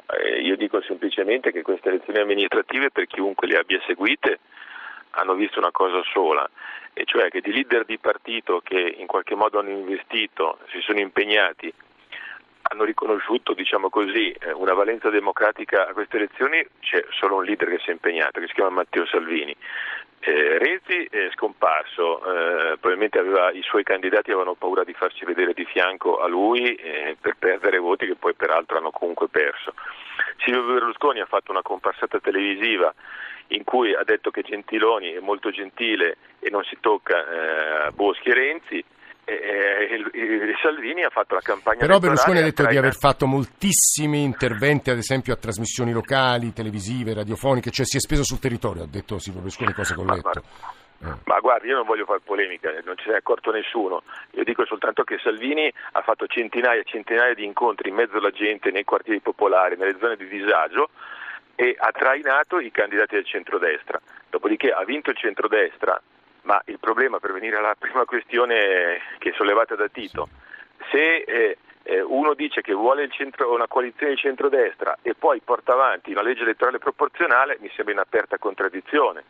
Eh, 0.09 0.41
io 0.41 0.55
dico 0.55 0.81
semplicemente 0.81 1.51
che 1.51 1.61
queste 1.61 1.89
elezioni 1.89 2.19
amministrative, 2.19 2.91
per 2.91 3.07
chiunque 3.07 3.47
le 3.47 3.57
abbia 3.57 3.79
seguite, 3.85 4.39
hanno 5.17 5.33
visto 5.33 5.59
una 5.59 5.71
cosa 5.71 6.01
sola, 6.13 6.47
e 6.93 7.03
cioè 7.05 7.29
che 7.29 7.41
di 7.41 7.51
leader 7.51 7.85
di 7.85 7.97
partito 7.97 8.61
che 8.63 8.79
in 8.79 9.07
qualche 9.07 9.35
modo 9.35 9.59
hanno 9.59 9.69
investito, 9.69 10.59
si 10.69 10.79
sono 10.81 10.99
impegnati, 10.99 11.71
hanno 12.69 12.83
riconosciuto 12.83 13.53
diciamo 13.53 13.89
così, 13.89 14.31
eh, 14.31 14.51
una 14.51 14.73
valenza 14.73 15.09
democratica 15.09 15.87
a 15.87 15.93
queste 15.93 16.17
elezioni, 16.17 16.65
c'è 16.79 17.03
solo 17.11 17.35
un 17.35 17.45
leader 17.45 17.69
che 17.69 17.79
si 17.79 17.89
è 17.89 17.93
impegnato, 17.93 18.39
che 18.39 18.47
si 18.47 18.53
chiama 18.53 18.69
Matteo 18.69 19.05
Salvini. 19.05 19.55
Eh, 20.19 20.57
Renzi 20.57 21.07
è 21.09 21.29
scomparso, 21.33 22.19
eh, 22.19 22.77
probabilmente 22.77 23.19
aveva, 23.19 23.51
i 23.51 23.61
suoi 23.61 23.83
candidati 23.83 24.31
avevano 24.31 24.55
paura 24.55 24.83
di 24.83 24.93
farsi 24.93 25.23
vedere 25.23 25.53
di 25.53 25.63
fianco 25.65 26.17
a 26.17 26.27
lui 26.27 26.75
eh, 26.75 27.15
per 27.19 27.35
perdere 27.37 27.77
voti 27.77 28.07
che 28.07 28.15
poi 28.15 28.33
peraltro 28.33 28.77
hanno 28.77 28.91
comunque 28.91 29.27
perso. 29.29 29.73
Silvio 30.37 30.73
Berlusconi 30.73 31.19
ha 31.19 31.25
fatto 31.25 31.51
una 31.51 31.61
comparsata 31.61 32.19
televisiva 32.19 32.93
in 33.47 33.63
cui 33.63 33.93
ha 33.93 34.03
detto 34.03 34.29
che 34.29 34.41
Gentiloni 34.41 35.11
è 35.11 35.19
molto 35.19 35.51
gentile 35.51 36.17
e 36.39 36.49
non 36.49 36.63
si 36.63 36.77
tocca 36.79 37.87
eh, 37.87 37.91
Boschi 37.91 38.29
e 38.29 38.33
Renzi. 38.33 38.83
E, 39.29 39.33
e, 39.33 40.55
Salvini 40.61 41.03
ha 41.03 41.09
fatto 41.09 41.35
la 41.35 41.41
campagna 41.41 41.79
però 41.79 41.99
Berlusconi 41.99 42.37
ha 42.37 42.43
detto 42.43 42.65
di 42.65 42.77
aver 42.77 42.95
fatto 42.95 43.25
moltissimi 43.25 44.23
interventi 44.23 44.89
ad 44.89 44.95
esempio 44.95 45.33
a 45.33 45.35
trasmissioni 45.35 45.91
locali, 45.91 46.53
televisive, 46.53 47.13
radiofoniche 47.13 47.69
cioè 47.69 47.85
si 47.85 47.97
è 47.97 47.99
speso 47.99 48.23
sul 48.23 48.39
territorio 48.39 48.83
ha 48.83 48.87
detto 48.87 49.19
Silvio 49.19 49.41
Berlusconi 49.41 49.73
cosa 49.73 49.95
che 49.95 49.99
ho 49.99 50.05
letto 50.05 50.43
ma, 50.99 51.13
eh. 51.13 51.17
ma 51.25 51.39
guardi, 51.39 51.67
io 51.67 51.75
non 51.75 51.85
voglio 51.85 52.05
fare 52.05 52.19
polemica, 52.19 52.71
non 52.83 52.97
ce 52.97 53.09
ne 53.09 53.13
è 53.13 53.17
accorto 53.17 53.51
nessuno. 53.51 54.03
Io 54.31 54.43
dico 54.43 54.65
soltanto 54.65 55.03
che 55.03 55.17
Salvini 55.19 55.71
ha 55.91 56.01
fatto 56.01 56.27
centinaia 56.27 56.81
e 56.81 56.85
centinaia 56.85 57.33
di 57.33 57.43
incontri 57.43 57.89
in 57.89 57.95
mezzo 57.95 58.17
alla 58.17 58.31
gente, 58.31 58.71
nei 58.71 58.83
quartieri 58.83 59.19
popolari, 59.19 59.75
nelle 59.77 59.97
zone 59.99 60.15
di 60.15 60.27
disagio, 60.27 60.89
e 61.55 61.75
ha 61.77 61.91
trainato 61.91 62.59
i 62.59 62.71
candidati 62.71 63.15
del 63.15 63.25
centrodestra. 63.25 63.99
Dopodiché 64.29 64.71
ha 64.71 64.83
vinto 64.83 65.09
il 65.09 65.17
centrodestra, 65.17 65.99
ma 66.43 66.61
il 66.65 66.79
problema, 66.79 67.19
per 67.19 67.33
venire 67.33 67.57
alla 67.57 67.75
prima 67.77 68.05
questione 68.05 68.99
che 69.17 69.29
è 69.29 69.33
sollevata 69.33 69.75
da 69.75 69.87
Tito, 69.87 70.29
se 70.91 71.17
eh, 71.17 71.57
eh, 71.83 72.01
uno 72.01 72.33
dice 72.33 72.61
che 72.61 72.73
vuole 72.73 73.09
centro, 73.09 73.53
una 73.53 73.67
coalizione 73.67 74.13
di 74.13 74.19
centrodestra 74.19 74.97
e 75.01 75.15
poi 75.15 75.39
porta 75.39 75.73
avanti 75.73 76.11
una 76.11 76.21
legge 76.21 76.43
elettorale 76.43 76.79
proporzionale, 76.79 77.57
mi 77.61 77.71
sembra 77.73 77.93
in 77.93 77.99
aperta 77.99 78.37
contraddizione. 78.37 79.23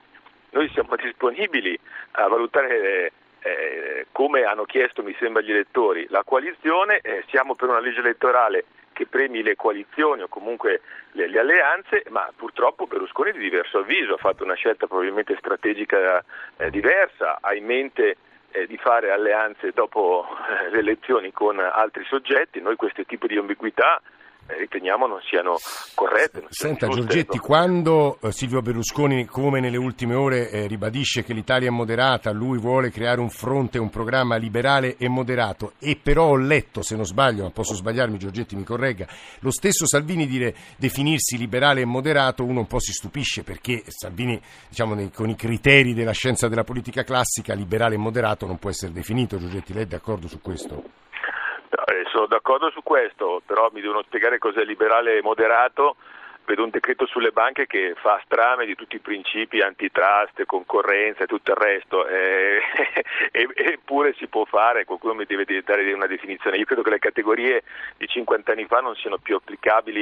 Noi 0.57 0.71
siamo 0.73 0.95
disponibili 0.95 1.79
a 2.13 2.27
valutare 2.27 3.11
eh, 3.41 4.07
come 4.11 4.41
hanno 4.41 4.63
chiesto, 4.63 5.03
mi 5.03 5.15
sembra, 5.19 5.43
gli 5.43 5.51
elettori, 5.51 6.07
la 6.09 6.23
coalizione, 6.25 6.97
eh, 7.01 7.23
siamo 7.29 7.53
per 7.53 7.69
una 7.69 7.79
legge 7.79 7.99
elettorale 7.99 8.65
che 8.91 9.05
premi 9.05 9.43
le 9.43 9.55
coalizioni 9.55 10.23
o 10.23 10.27
comunque 10.27 10.81
le, 11.11 11.27
le, 11.27 11.37
alleanze, 11.37 12.05
ma 12.09 12.27
purtroppo 12.35 12.87
Berlusconi 12.87 13.33
di 13.33 13.37
diverso 13.37 13.77
avviso 13.77 14.15
ha 14.15 14.17
fatto 14.17 14.43
una 14.43 14.55
scelta 14.55 14.87
probabilmente 14.87 15.37
strategica 15.37 16.25
eh, 16.57 16.71
diversa, 16.71 17.37
ha 17.39 17.53
in 17.53 17.65
mente 17.65 18.17
eh, 18.49 18.65
di 18.65 18.77
fare 18.77 19.11
alleanze 19.11 19.73
dopo 19.73 20.25
eh, 20.25 20.71
le 20.71 20.79
elezioni 20.79 21.31
con 21.31 21.59
altri 21.59 22.03
soggetti, 22.05 22.61
noi 22.61 22.77
questo 22.77 23.05
tipo 23.05 23.27
di 23.27 23.37
ambiguità 23.37 24.01
riteniamo 24.47 25.07
non 25.07 25.19
siano 25.21 25.57
corrette. 25.93 26.39
Non 26.39 26.49
Senta 26.51 26.87
Giorgetti, 26.87 27.37
quando 27.37 28.17
eh, 28.21 28.31
Silvio 28.31 28.61
Berlusconi, 28.61 29.25
come 29.25 29.59
nelle 29.59 29.77
ultime 29.77 30.15
ore, 30.15 30.49
eh, 30.49 30.67
ribadisce 30.67 31.23
che 31.23 31.33
l'Italia 31.33 31.67
è 31.67 31.71
moderata, 31.71 32.31
lui 32.31 32.57
vuole 32.57 32.91
creare 32.91 33.19
un 33.19 33.29
fronte, 33.29 33.77
un 33.77 33.89
programma 33.89 34.35
liberale 34.37 34.97
e 34.97 35.07
moderato, 35.07 35.73
e 35.79 35.99
però 36.01 36.29
ho 36.29 36.37
letto, 36.37 36.81
se 36.81 36.95
non 36.95 37.05
sbaglio, 37.05 37.43
ma 37.43 37.49
posso 37.49 37.73
sbagliarmi, 37.73 38.17
Giorgetti 38.17 38.55
mi 38.55 38.63
corregga, 38.63 39.07
lo 39.39 39.51
stesso 39.51 39.85
Salvini 39.85 40.27
dire 40.27 40.55
definirsi 40.77 41.37
liberale 41.37 41.81
e 41.81 41.85
moderato, 41.85 42.43
uno 42.43 42.59
un 42.61 42.67
po' 42.67 42.79
si 42.79 42.91
stupisce 42.91 43.43
perché 43.43 43.83
Salvini, 43.87 44.39
diciamo, 44.69 44.93
nei, 44.93 45.11
con 45.11 45.29
i 45.29 45.35
criteri 45.35 45.93
della 45.93 46.11
scienza 46.11 46.47
della 46.47 46.63
politica 46.63 47.03
classica, 47.03 47.53
liberale 47.53 47.95
e 47.95 47.97
moderato 47.97 48.45
non 48.45 48.57
può 48.57 48.69
essere 48.69 48.91
definito. 48.91 49.37
Giorgetti, 49.37 49.73
lei 49.73 49.83
è 49.83 49.87
d'accordo 49.87 50.27
su 50.27 50.41
questo? 50.41 51.06
Sono 52.17 52.29
d'accordo 52.29 52.71
su 52.71 52.81
questo, 52.81 53.43
però 53.45 53.69
mi 53.71 53.79
devono 53.79 54.01
spiegare 54.01 54.39
cos'è 54.39 54.63
liberale 54.63 55.17
e 55.17 55.21
moderato. 55.21 55.97
Vedo 56.45 56.63
un 56.63 56.71
decreto 56.71 57.05
sulle 57.05 57.29
banche 57.29 57.67
che 57.67 57.93
fa 57.95 58.19
strame 58.25 58.65
di 58.65 58.73
tutti 58.73 58.95
i 58.95 58.99
principi 58.99 59.61
antitrust, 59.61 60.43
concorrenza 60.47 61.25
e 61.25 61.27
tutto 61.27 61.51
il 61.51 61.57
resto, 61.57 62.07
eh, 62.07 62.59
eppure 63.29 64.15
si 64.17 64.25
può 64.25 64.45
fare, 64.45 64.85
qualcuno 64.85 65.13
mi 65.13 65.25
deve 65.25 65.45
dare 65.63 65.93
una 65.93 66.07
definizione. 66.07 66.57
Io 66.57 66.65
credo 66.65 66.81
che 66.81 66.89
le 66.89 66.97
categorie 66.97 67.61
di 67.97 68.07
50 68.07 68.51
anni 68.51 68.65
fa 68.65 68.79
non 68.79 68.95
siano 68.95 69.19
più 69.19 69.35
applicabili 69.35 70.01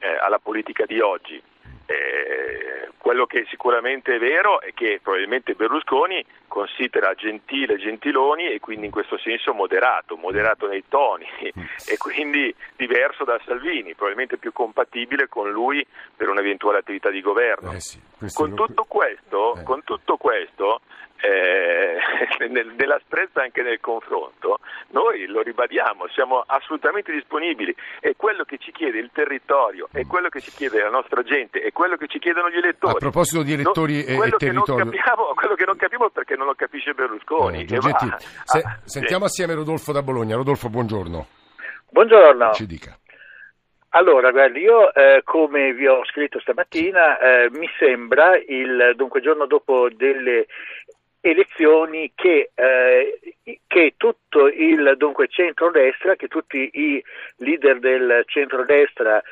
eh, 0.00 0.08
alla 0.08 0.40
politica 0.40 0.86
di 0.86 0.98
oggi. 0.98 1.40
Eh, 1.86 2.88
quello 3.04 3.26
che 3.26 3.44
sicuramente 3.50 4.14
è 4.14 4.18
vero 4.18 4.62
è 4.62 4.72
che 4.72 4.98
probabilmente 5.02 5.54
Berlusconi 5.54 6.24
considera 6.48 7.12
gentile 7.14 7.76
Gentiloni 7.76 8.48
e 8.50 8.60
quindi 8.60 8.86
in 8.86 8.92
questo 8.92 9.18
senso 9.18 9.52
moderato, 9.52 10.16
moderato 10.16 10.66
nei 10.66 10.84
toni 10.88 11.26
e 11.44 11.98
quindi 11.98 12.54
diverso 12.76 13.24
da 13.24 13.38
Salvini, 13.44 13.94
probabilmente 13.94 14.38
più 14.38 14.52
compatibile 14.52 15.28
con 15.28 15.50
lui 15.50 15.86
per 16.16 16.30
un'eventuale 16.30 16.78
attività 16.78 17.10
di 17.10 17.20
governo. 17.20 17.72
Eh 17.72 17.80
sì, 17.80 18.00
con, 18.32 18.54
tutto 18.54 18.84
questo, 18.84 19.56
eh. 19.56 19.62
con 19.64 19.84
tutto 19.84 20.16
questo 20.16 20.80
eh, 21.20 21.96
nella 22.76 23.00
sprezza 23.04 23.42
anche 23.42 23.62
nel 23.62 23.80
confronto, 23.80 24.58
noi 24.88 25.26
lo 25.26 25.42
ribadiamo, 25.42 26.06
siamo 26.08 26.42
assolutamente 26.46 27.12
disponibili, 27.12 27.74
è 28.00 28.12
quello 28.16 28.44
che 28.44 28.58
ci 28.58 28.72
chiede 28.72 28.98
il 28.98 29.10
territorio, 29.12 29.88
è 29.92 30.06
quello 30.06 30.28
che 30.28 30.40
ci 30.40 30.50
chiede 30.50 30.82
la 30.82 30.90
nostra 30.90 31.22
gente, 31.22 31.60
è 31.60 31.72
quello 31.72 31.96
che 31.96 32.06
ci 32.06 32.18
chiedono 32.18 32.50
gli 32.50 32.56
elettori. 32.56 32.94
A 32.94 32.98
proposito 32.98 33.42
di 33.42 33.52
elettori 33.52 34.04
no, 34.04 34.22
e, 34.22 34.28
e 34.28 34.30
territorio... 34.36 34.84
Capiamo, 34.84 35.34
quello 35.34 35.54
che 35.54 35.64
non 35.64 35.76
capiamo 35.76 36.06
è 36.06 36.10
perché 36.10 36.36
non 36.36 36.46
lo 36.46 36.54
capisce 36.54 36.92
Berlusconi. 36.92 37.62
Eh, 37.62 37.64
Giorgetti, 37.64 38.10
se, 38.44 38.58
ah, 38.58 38.78
sentiamo 38.84 39.26
sì. 39.26 39.42
assieme 39.42 39.54
Rodolfo 39.54 39.92
da 39.92 40.02
Bologna. 40.02 40.36
Rodolfo, 40.36 40.68
buongiorno. 40.68 41.26
Buongiorno. 41.90 42.52
Ci 42.52 42.66
dica. 42.66 42.98
Allora, 43.96 44.32
guardi, 44.32 44.58
io 44.58 44.92
eh, 44.92 45.20
come 45.22 45.72
vi 45.72 45.86
ho 45.86 46.04
scritto 46.06 46.40
stamattina, 46.40 47.16
eh, 47.16 47.50
mi 47.50 47.68
sembra 47.78 48.36
il 48.36 48.94
dunque 48.96 49.20
giorno 49.20 49.46
dopo 49.46 49.88
delle 49.88 50.46
elezioni 51.26 52.12
che, 52.14 52.50
eh, 52.54 53.18
che 53.66 53.94
tutto 53.96 54.46
il 54.46 54.94
dunque 54.98 55.28
centrodestra, 55.28 56.16
che 56.16 56.28
tutti 56.28 56.68
i 56.70 57.02
leader 57.36 57.78
del 57.78 58.24
centrodestra, 58.26 59.22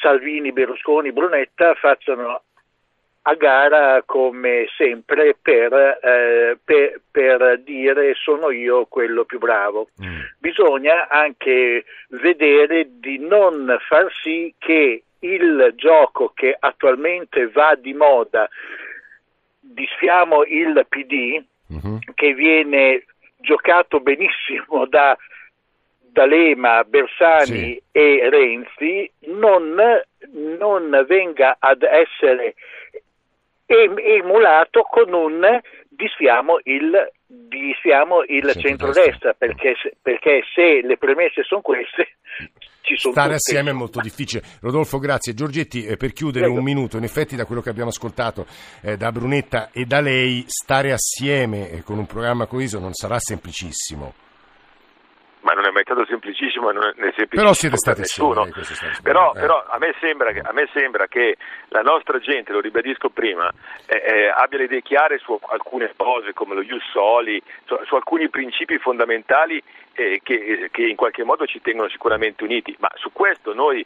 Salvini, 0.00 0.52
Berlusconi, 0.52 1.12
Brunetta, 1.12 1.74
facciano 1.74 2.40
a 3.26 3.34
gara 3.34 4.02
come 4.06 4.66
sempre 4.74 5.36
per, 5.40 5.72
eh, 5.74 6.58
per, 6.64 7.00
per, 7.10 7.58
dire 7.60 8.14
sono 8.14 8.50
io 8.50 8.86
quello 8.86 9.24
più 9.24 9.38
bravo. 9.38 9.88
Mm. 10.02 10.20
Bisogna 10.38 11.08
anche 11.08 11.84
vedere 12.08 12.86
di 13.00 13.18
non 13.18 13.76
far 13.86 14.10
sì 14.22 14.54
che 14.58 15.02
il 15.18 15.72
gioco 15.76 16.32
che 16.34 16.56
attualmente 16.58 17.48
va 17.48 17.74
di 17.74 17.92
moda, 17.92 18.48
disfiamo 19.72 20.44
il 20.44 20.84
PD, 20.88 21.42
mm-hmm. 21.72 21.96
che 22.14 22.34
viene 22.34 23.04
giocato 23.38 24.00
benissimo 24.00 24.86
da 24.86 25.16
D'Alema, 25.98 26.84
Bersani 26.84 27.44
sì. 27.44 27.82
e 27.90 28.28
Renzi, 28.30 29.10
non, 29.26 29.74
non 30.58 31.04
venga 31.08 31.56
ad 31.58 31.82
essere 31.82 32.54
emulato 33.66 34.82
con 34.82 35.12
un 35.12 35.60
disfiamo 35.88 36.58
il, 36.64 37.10
disfiamo 37.26 38.22
il 38.22 38.52
centrodestra, 38.56 39.34
perché, 39.34 39.74
perché, 40.00 40.42
se 40.54 40.80
le 40.82 40.96
premesse 40.96 41.42
sono 41.42 41.60
queste 41.60 42.16
ci 42.84 42.96
sono 42.96 43.12
Stare 43.14 43.36
tutte. 43.36 43.50
assieme 43.50 43.70
è 43.70 43.72
molto 43.72 44.00
difficile. 44.00 44.42
Rodolfo, 44.60 44.98
grazie. 44.98 45.34
Giorgetti, 45.34 45.84
eh, 45.84 45.96
per 45.96 46.12
chiudere 46.12 46.44
Prego. 46.44 46.58
un 46.58 46.64
minuto, 46.64 46.96
in 46.98 47.04
effetti 47.04 47.34
da 47.34 47.46
quello 47.46 47.62
che 47.62 47.70
abbiamo 47.70 47.88
ascoltato 47.88 48.46
eh, 48.82 48.96
da 48.96 49.10
Brunetta 49.10 49.70
e 49.72 49.86
da 49.86 50.00
lei, 50.00 50.44
stare 50.46 50.92
assieme 50.92 51.70
eh, 51.70 51.82
con 51.82 51.98
un 51.98 52.06
programma 52.06 52.46
coeso 52.46 52.78
non 52.78 52.92
sarà 52.92 53.18
semplicissimo 53.18 54.23
è 55.84 55.92
stato 55.92 56.06
semplicissimo 56.06 56.70
e 56.70 56.72
non 56.72 56.84
è 56.84 56.92
semplicissimo 56.94 57.28
però 57.28 57.52
siete 57.52 57.76
stati 57.76 58.00
nessuno. 58.00 58.40
Assieme, 58.40 58.98
però, 59.02 59.32
eh. 59.34 59.40
però 59.40 59.64
a, 59.68 59.78
me 59.78 59.92
che, 60.00 60.40
a, 60.40 60.52
me 60.52 60.68
sembra 60.72 61.06
che, 61.06 61.36
la 61.68 61.82
nostra 61.82 62.18
gente, 62.18 62.52
lo 62.52 62.60
ribadisco 62.60 63.10
prima, 63.10 63.52
eh, 63.86 63.96
eh, 63.96 64.32
abbia 64.34 64.58
le 64.58 64.64
idee 64.64 64.82
chiare 64.82 65.18
su 65.18 65.38
alcune 65.48 65.92
cose 65.94 66.32
come 66.32 66.54
lo 66.54 66.62
Ius 66.62 66.82
Soli, 66.90 67.40
su, 67.66 67.76
su 67.84 67.94
alcuni 67.94 68.30
principi 68.30 68.78
fondamentali 68.78 69.62
eh, 69.92 70.20
che, 70.22 70.68
che 70.72 70.86
in 70.86 70.96
qualche 70.96 71.22
modo 71.22 71.44
ci 71.44 71.60
tengono 71.60 71.88
sicuramente 71.88 72.44
uniti, 72.44 72.74
ma 72.78 72.90
su 72.94 73.12
questo 73.12 73.52
noi 73.52 73.84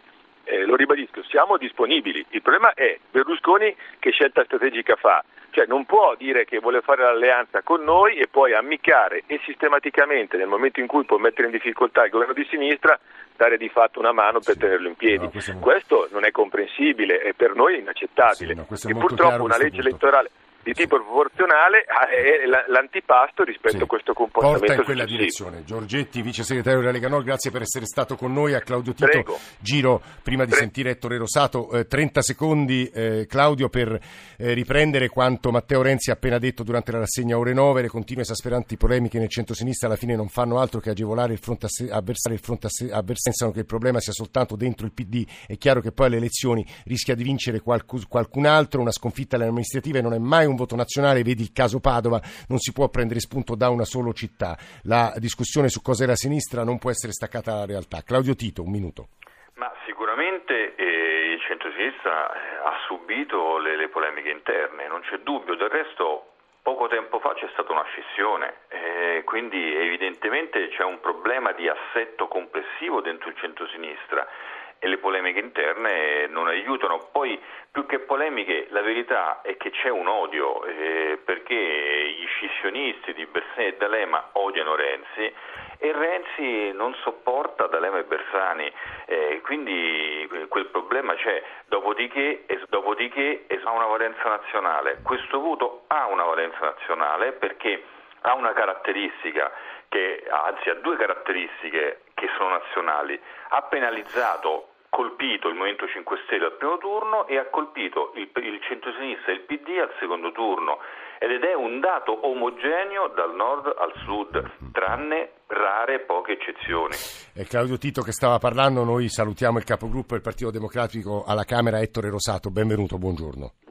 eh, 0.48 0.64
lo 0.64 0.76
ribadisco, 0.76 1.22
siamo 1.24 1.58
disponibili. 1.58 2.24
Il 2.30 2.42
problema 2.42 2.72
è 2.72 2.98
Berlusconi 3.10 3.74
che 3.98 4.10
scelta 4.10 4.44
strategica 4.44 4.96
fa. 4.96 5.22
Cioè 5.50 5.66
non 5.66 5.84
può 5.86 6.14
dire 6.16 6.44
che 6.44 6.58
vuole 6.58 6.80
fare 6.82 7.02
l'alleanza 7.02 7.62
con 7.62 7.82
noi 7.82 8.16
e 8.16 8.28
poi 8.28 8.54
ammiccare 8.54 9.24
e 9.26 9.40
sistematicamente 9.44 10.36
nel 10.36 10.46
momento 10.46 10.80
in 10.80 10.86
cui 10.86 11.04
può 11.04 11.16
mettere 11.16 11.46
in 11.46 11.52
difficoltà 11.52 12.04
il 12.04 12.10
governo 12.10 12.34
di 12.34 12.46
sinistra 12.50 12.98
dare 13.34 13.56
di 13.56 13.68
fatto 13.68 13.98
una 13.98 14.12
mano 14.12 14.40
per 14.40 14.54
sì. 14.54 14.60
tenerlo 14.60 14.88
in 14.88 14.96
piedi. 14.96 15.24
No, 15.24 15.30
questo, 15.30 15.56
questo, 15.58 16.08
non 16.12 16.24
è 16.24 16.30
comprensibile 16.30 17.22
e 17.22 17.34
per 17.34 17.54
noi 17.54 17.76
è 17.76 17.78
inaccettabile. 17.78 18.54
Sì, 18.72 18.88
no, 18.88 18.92
e 18.92 19.00
purtroppo 19.00 19.42
una 19.42 19.56
legge 19.56 19.80
punto. 19.80 19.88
elettorale 19.88 20.30
di 20.68 20.74
tipo 20.74 20.96
proporzionale 21.02 21.84
è 21.84 22.44
l'antipasto 22.70 23.42
rispetto 23.42 23.78
sì. 23.78 23.82
a 23.82 23.86
questo 23.86 24.12
comportamento. 24.12 24.66
Porta 24.66 24.80
in 24.80 24.84
quella 24.84 25.04
direzione. 25.06 25.64
Giorgetti, 25.64 26.20
vice 26.20 26.42
segretario 26.42 26.80
della 26.80 26.92
Lega 26.92 27.08
Nord, 27.08 27.24
grazie 27.24 27.50
per 27.50 27.62
essere 27.62 27.86
stato 27.86 28.16
con 28.16 28.34
noi. 28.34 28.52
A 28.52 28.60
Claudio 28.60 28.92
Tito 28.92 29.06
Prego. 29.06 29.38
giro 29.58 30.02
prima 30.22 30.44
di 30.44 30.50
Prego. 30.50 30.64
sentire 30.64 30.90
Ettore 30.90 31.16
Rosato. 31.16 31.70
Eh, 31.70 31.86
30 31.86 32.20
secondi, 32.20 32.90
eh, 32.92 33.26
Claudio, 33.26 33.70
per 33.70 33.98
eh, 34.36 34.52
riprendere 34.52 35.08
quanto 35.08 35.50
Matteo 35.50 35.80
Renzi 35.80 36.10
ha 36.10 36.14
appena 36.14 36.38
detto 36.38 36.62
durante 36.62 36.92
la 36.92 36.98
rassegna 36.98 37.38
Ore 37.38 37.54
9. 37.54 37.82
Le 37.82 37.88
continue 37.88 38.22
esasperanti 38.22 38.76
polemiche 38.76 39.18
nel 39.18 39.28
centro-sinistra 39.28 39.88
alla 39.88 39.96
fine 39.96 40.16
non 40.16 40.28
fanno 40.28 40.58
altro 40.58 40.80
che 40.80 40.90
agevolare 40.90 41.32
il 41.32 41.38
fronte 41.38 41.66
avversario. 41.90 42.36
Il 42.36 42.44
fronte 42.44 42.68
avversario 42.92 43.16
pensano 43.28 43.52
che 43.52 43.60
il 43.60 43.66
problema 43.66 44.00
sia 44.00 44.12
soltanto 44.12 44.54
dentro 44.54 44.84
il 44.84 44.92
PD. 44.92 45.24
È 45.46 45.56
chiaro 45.56 45.80
che 45.80 45.92
poi 45.92 46.08
alle 46.08 46.16
elezioni 46.16 46.66
rischia 46.84 47.14
di 47.14 47.22
vincere 47.22 47.60
qualcun 47.60 48.44
altro. 48.44 48.82
Una 48.82 48.92
sconfitta 48.92 49.36
alle 49.36 49.46
amministrative 49.46 50.02
non 50.02 50.12
è 50.12 50.18
mai 50.18 50.44
un 50.44 50.56
voto 50.58 50.76
nazionale, 50.76 51.22
vedi 51.22 51.42
il 51.42 51.52
caso 51.52 51.80
Padova, 51.80 52.20
non 52.48 52.58
si 52.58 52.72
può 52.72 52.88
prendere 52.88 53.20
spunto 53.20 53.54
da 53.54 53.70
una 53.70 53.84
sola 53.84 54.12
città. 54.12 54.58
La 54.82 55.14
discussione 55.16 55.68
su 55.68 55.80
cos'è 55.80 56.04
la 56.04 56.16
sinistra 56.16 56.64
non 56.64 56.78
può 56.78 56.90
essere 56.90 57.12
staccata 57.12 57.52
dalla 57.52 57.66
realtà. 57.66 58.02
Claudio 58.02 58.34
Tito, 58.34 58.62
un 58.62 58.70
minuto. 58.70 59.08
Ma 59.54 59.72
sicuramente 59.86 60.74
eh, 60.76 61.32
il 61.34 61.40
centro-sinistra 61.40 62.32
eh, 62.32 62.56
ha 62.62 62.76
subito 62.86 63.58
le, 63.58 63.76
le, 63.76 63.88
polemiche 63.88 64.30
interne, 64.30 64.86
non 64.86 65.00
c'è 65.00 65.18
dubbio, 65.18 65.56
del 65.56 65.70
resto 65.70 66.34
poco 66.62 66.86
tempo 66.88 67.18
fa 67.18 67.32
c'è 67.32 67.48
stata 67.52 67.72
una 67.72 67.84
scissione, 67.84 68.54
eh, 68.68 69.22
quindi 69.24 69.56
evidentemente 69.56 70.68
c'è 70.68 70.84
un 70.84 71.00
problema 71.00 71.52
di 71.52 71.66
assetto 71.66 72.28
complessivo 72.28 73.00
dentro 73.00 73.30
il 73.30 73.36
centro-sinistra 73.36 74.28
e 74.78 74.88
le 74.88 74.98
polemiche 74.98 75.40
interne 75.40 76.26
non 76.28 76.48
aiutano. 76.48 77.08
Poi 77.12 77.38
più 77.70 77.86
che 77.86 78.00
polemiche 78.00 78.66
la 78.70 78.82
verità 78.82 79.42
è 79.42 79.56
che 79.56 79.70
c'è 79.70 79.88
un 79.88 80.06
odio 80.06 80.64
eh, 80.64 81.18
perché 81.24 81.54
gli 81.54 82.26
scissionisti 82.26 83.12
di 83.14 83.26
Bersani 83.26 83.66
e 83.66 83.76
D'Alema 83.76 84.30
odiano 84.32 84.74
Renzi 84.74 85.32
e 85.80 85.92
Renzi 85.92 86.72
non 86.72 86.92
sopporta 87.02 87.66
D'Alema 87.68 87.98
e 87.98 88.04
Bersani, 88.04 88.70
eh, 89.06 89.40
quindi 89.44 90.28
quel 90.48 90.66
problema 90.66 91.14
c'è, 91.14 91.42
dopodiché, 91.66 92.44
dopodiché 92.68 93.46
ha 93.62 93.70
una 93.70 93.86
valenza 93.86 94.28
nazionale. 94.28 94.98
Questo 95.02 95.38
voto 95.38 95.84
ha 95.86 96.06
una 96.06 96.24
valenza 96.24 96.58
nazionale 96.60 97.32
perché 97.32 97.82
ha 98.22 98.34
una 98.34 98.52
caratteristica 98.52 99.50
che 99.88 100.24
anzi 100.30 100.68
ha 100.70 100.74
due 100.74 100.96
caratteristiche 100.96 102.02
che 102.14 102.28
sono 102.36 102.50
nazionali, 102.50 103.18
ha 103.50 103.62
penalizzato 103.62 104.68
colpito 104.90 105.48
il 105.48 105.54
Movimento 105.54 105.86
5 105.86 106.18
Stelle 106.24 106.46
al 106.46 106.56
primo 106.56 106.78
turno 106.78 107.26
e 107.26 107.38
ha 107.38 107.46
colpito 107.46 108.12
il, 108.16 108.30
il 108.34 108.60
centro-sinistra 108.62 109.32
e 109.32 109.34
il 109.34 109.40
PD 109.42 109.78
al 109.78 109.92
secondo 109.98 110.32
turno 110.32 110.78
ed 111.18 111.42
è 111.42 111.54
un 111.54 111.80
dato 111.80 112.26
omogeneo 112.26 113.08
dal 113.08 113.34
nord 113.34 113.66
al 113.76 113.92
sud, 114.04 114.70
tranne 114.72 115.32
rare 115.46 116.00
poche 116.00 116.32
eccezioni. 116.32 116.94
È 117.34 117.44
Claudio 117.44 117.76
Tito 117.76 118.02
che 118.02 118.12
stava 118.12 118.38
parlando, 118.38 118.84
noi 118.84 119.08
salutiamo 119.08 119.58
il 119.58 119.64
capogruppo 119.64 120.14
del 120.14 120.22
Partito 120.22 120.50
Democratico 120.50 121.24
alla 121.26 121.44
Camera 121.44 121.80
Ettore 121.80 122.10
Rosato, 122.10 122.50
benvenuto, 122.50 122.98
buongiorno. 122.98 123.67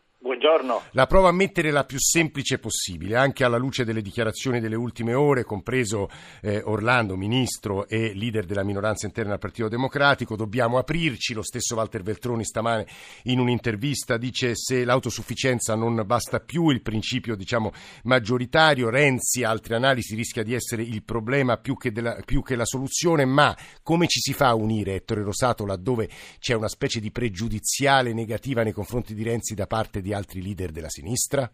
Buongiorno. 0.47 0.83
La 0.91 1.07
prova 1.07 1.27
a 1.27 1.33
mettere 1.33 1.71
la 1.71 1.83
più 1.83 1.99
semplice 1.99 2.57
possibile, 2.57 3.17
anche 3.17 3.43
alla 3.43 3.57
luce 3.57 3.83
delle 3.83 4.01
dichiarazioni 4.01 4.61
delle 4.61 4.77
ultime 4.77 5.13
ore, 5.13 5.43
compreso 5.43 6.09
eh, 6.41 6.61
Orlando, 6.63 7.17
ministro 7.17 7.85
e 7.89 8.13
leader 8.13 8.45
della 8.45 8.63
minoranza 8.63 9.07
interna 9.07 9.33
al 9.33 9.39
Partito 9.39 9.67
Democratico. 9.67 10.37
Dobbiamo 10.37 10.77
aprirci. 10.77 11.33
Lo 11.33 11.43
stesso 11.43 11.75
Walter 11.75 12.01
Veltroni 12.01 12.45
stamane 12.45 12.87
in 13.23 13.39
un'intervista 13.39 14.15
dice 14.15 14.55
se 14.55 14.85
l'autosufficienza 14.85 15.75
non 15.75 16.01
basta 16.05 16.39
più, 16.39 16.69
il 16.69 16.81
principio 16.81 17.35
diciamo, 17.35 17.73
maggioritario. 18.03 18.89
Renzi, 18.89 19.43
altre 19.43 19.75
analisi, 19.75 20.15
rischia 20.15 20.43
di 20.43 20.53
essere 20.53 20.81
il 20.81 21.03
problema 21.03 21.57
più 21.57 21.75
che, 21.75 21.91
della, 21.91 22.21
più 22.23 22.41
che 22.41 22.55
la 22.55 22.65
soluzione. 22.65 23.25
Ma 23.25 23.53
come 23.83 24.07
ci 24.07 24.21
si 24.21 24.31
fa 24.31 24.47
a 24.47 24.55
unire 24.55 24.95
Ettore 24.95 25.23
Rosato 25.23 25.65
laddove 25.65 26.07
c'è 26.39 26.53
una 26.53 26.69
specie 26.69 27.01
di 27.01 27.11
pregiudiziale 27.11 28.13
negativa 28.13 28.63
nei 28.63 28.71
confronti 28.71 29.13
di 29.13 29.23
Renzi 29.23 29.53
da 29.53 29.67
parte 29.67 29.99
di 29.99 30.13
altri? 30.13 30.35
Altri 30.37 30.41
leader 30.41 30.71
della 30.71 30.89
sinistra? 30.89 31.49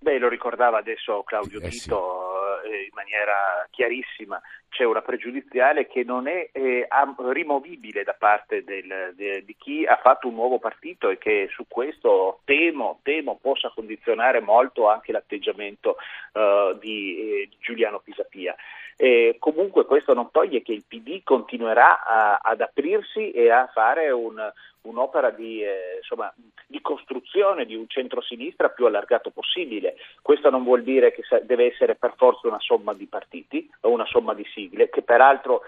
Beh, 0.00 0.18
lo 0.18 0.28
ricordava 0.28 0.78
adesso 0.78 1.22
Claudio 1.22 1.60
eh, 1.60 1.68
Tito 1.68 2.60
sì. 2.62 2.70
Eh, 2.70 2.82
in 2.82 2.90
maniera 2.92 3.66
chiarissima, 3.70 4.40
c'è 4.68 4.84
una 4.84 5.00
pregiudiziale 5.00 5.86
che 5.86 6.04
non 6.04 6.28
è 6.28 6.50
eh, 6.52 6.86
rimovibile 7.30 8.02
da 8.02 8.14
parte 8.18 8.62
del, 8.62 9.14
de, 9.14 9.44
di 9.44 9.56
chi 9.56 9.84
ha 9.86 9.96
fatto 9.96 10.28
un 10.28 10.34
nuovo 10.34 10.58
partito 10.58 11.08
e 11.08 11.18
che 11.18 11.48
su 11.50 11.64
questo 11.68 12.40
temo, 12.44 13.00
temo 13.02 13.38
possa 13.40 13.72
condizionare 13.74 14.40
molto 14.40 14.88
anche 14.88 15.12
l'atteggiamento 15.12 15.96
eh, 16.32 16.76
di 16.80 17.18
eh, 17.18 17.48
Giuliano 17.60 18.00
Pisapia. 18.00 18.54
Eh, 18.96 19.36
comunque 19.38 19.84
questo 19.84 20.12
non 20.12 20.30
toglie 20.32 20.62
che 20.62 20.72
il 20.72 20.84
PD 20.86 21.22
continuerà 21.22 22.04
a, 22.04 22.40
ad 22.42 22.60
aprirsi 22.60 23.30
e 23.30 23.50
a 23.50 23.68
fare 23.72 24.10
un, 24.10 24.36
un'opera 24.82 25.30
di, 25.30 25.62
eh, 25.62 25.98
insomma, 25.98 26.32
di, 26.68 26.80
costruzione 26.80 27.64
di 27.64 27.74
un 27.74 27.88
centro-sinistra 27.88 28.68
più 28.68 28.86
allargato 28.86 29.30
possibile. 29.30 29.96
Questo 30.22 30.50
non 30.50 30.62
vuol 30.62 30.82
dire 30.82 31.12
che 31.12 31.22
deve 31.44 31.66
essere 31.66 31.96
per 31.96 32.14
forza 32.16 32.46
una 32.46 32.60
somma 32.60 32.92
di 32.94 33.06
partiti 33.06 33.68
o 33.80 33.90
una 33.90 34.06
somma 34.06 34.34
di 34.34 34.44
sigle, 34.52 34.88
che 34.90 35.02
peraltro 35.02 35.62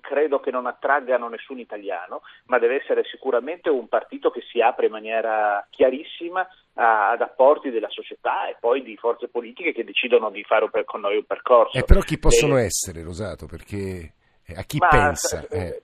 credo 0.00 0.38
che 0.40 0.50
non 0.50 0.66
attraggano 0.66 1.28
nessun 1.28 1.58
italiano, 1.58 2.22
ma 2.46 2.58
deve 2.58 2.76
essere 2.76 3.02
sicuramente 3.04 3.68
un 3.68 3.88
partito 3.88 4.30
che 4.30 4.42
si 4.50 4.60
apre 4.60 4.86
in 4.86 4.92
maniera 4.92 5.66
chiarissima 5.70 6.46
ad 6.74 7.20
apporti 7.20 7.70
della 7.70 7.90
società 7.90 8.48
e 8.48 8.56
poi 8.58 8.82
di 8.82 8.96
forze 8.96 9.28
politiche 9.28 9.72
che 9.72 9.84
decidono 9.84 10.30
di 10.30 10.42
fare 10.44 10.68
con 10.84 11.00
noi 11.00 11.16
un 11.16 11.24
percorso. 11.24 11.76
E 11.76 11.82
però 11.82 12.00
chi 12.00 12.18
possono 12.18 12.58
e... 12.58 12.64
essere, 12.64 13.02
Rosato? 13.02 13.46
Perché 13.46 14.14
eh, 14.46 14.54
a 14.54 14.62
chi 14.62 14.78
ma, 14.78 14.88
pensa? 14.88 15.46
Eh, 15.50 15.58
eh. 15.58 15.82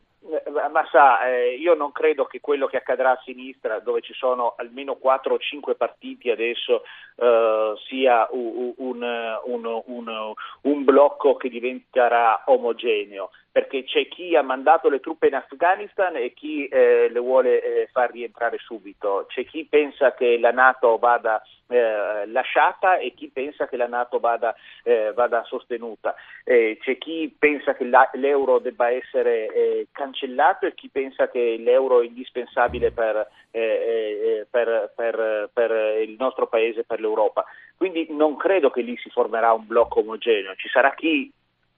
Ma 0.70 0.86
sa, 0.90 1.26
eh, 1.26 1.54
io 1.54 1.72
non 1.72 1.90
credo 1.90 2.26
che 2.26 2.40
quello 2.40 2.66
che 2.66 2.76
accadrà 2.76 3.12
a 3.12 3.20
sinistra, 3.24 3.80
dove 3.80 4.02
ci 4.02 4.12
sono 4.12 4.54
almeno 4.58 4.96
4 4.96 5.34
o 5.34 5.38
5 5.38 5.74
partiti 5.74 6.30
adesso, 6.30 6.82
eh, 7.16 7.72
sia 7.86 8.28
un, 8.32 8.74
un, 8.76 9.82
un, 9.84 10.34
un, 10.62 10.84
blocco 10.84 11.36
che 11.36 11.48
diventerà 11.48 12.42
omogeneo 12.44 13.30
perché 13.58 13.82
c'è 13.82 14.06
chi 14.06 14.36
ha 14.36 14.42
mandato 14.42 14.88
le 14.88 15.00
truppe 15.00 15.26
in 15.26 15.34
Afghanistan 15.34 16.14
e 16.14 16.32
chi 16.32 16.68
eh, 16.68 17.08
le 17.10 17.18
vuole 17.18 17.60
eh, 17.60 17.88
far 17.90 18.12
rientrare 18.12 18.56
subito, 18.58 19.26
c'è 19.28 19.44
chi 19.44 19.64
pensa 19.64 20.14
che 20.14 20.38
la 20.38 20.52
Nato 20.52 20.96
vada 20.96 21.42
eh, 21.66 22.24
lasciata 22.26 22.98
e 22.98 23.14
chi 23.14 23.28
pensa 23.30 23.66
che 23.66 23.76
la 23.76 23.88
Nato 23.88 24.20
vada, 24.20 24.54
eh, 24.84 25.12
vada 25.12 25.42
sostenuta. 25.42 26.14
C'è 26.44 26.98
chi 26.98 27.34
pensa 27.36 27.74
che 27.74 27.84
la, 27.84 28.08
l'euro 28.12 28.60
debba 28.60 28.90
essere 28.90 29.52
eh, 29.52 29.86
cancellato 29.90 30.66
e 30.66 30.74
chi 30.74 30.88
pensa 30.88 31.28
che 31.28 31.56
l'euro 31.58 32.00
è 32.00 32.06
indispensabile 32.06 32.92
per, 32.92 33.28
eh, 33.50 34.46
per, 34.48 34.92
per, 34.94 35.50
per 35.52 36.00
il 36.00 36.14
nostro 36.16 36.46
paese 36.46 36.84
per 36.84 37.00
l'Europa. 37.00 37.44
Quindi 37.76 38.06
non 38.10 38.36
credo 38.36 38.70
che 38.70 38.82
lì 38.82 38.96
si 38.98 39.10
formerà 39.10 39.52
un 39.52 39.66
blocco 39.66 39.98
omogeneo, 39.98 40.54
ci 40.54 40.68
sarà 40.68 40.94
chi 40.94 41.30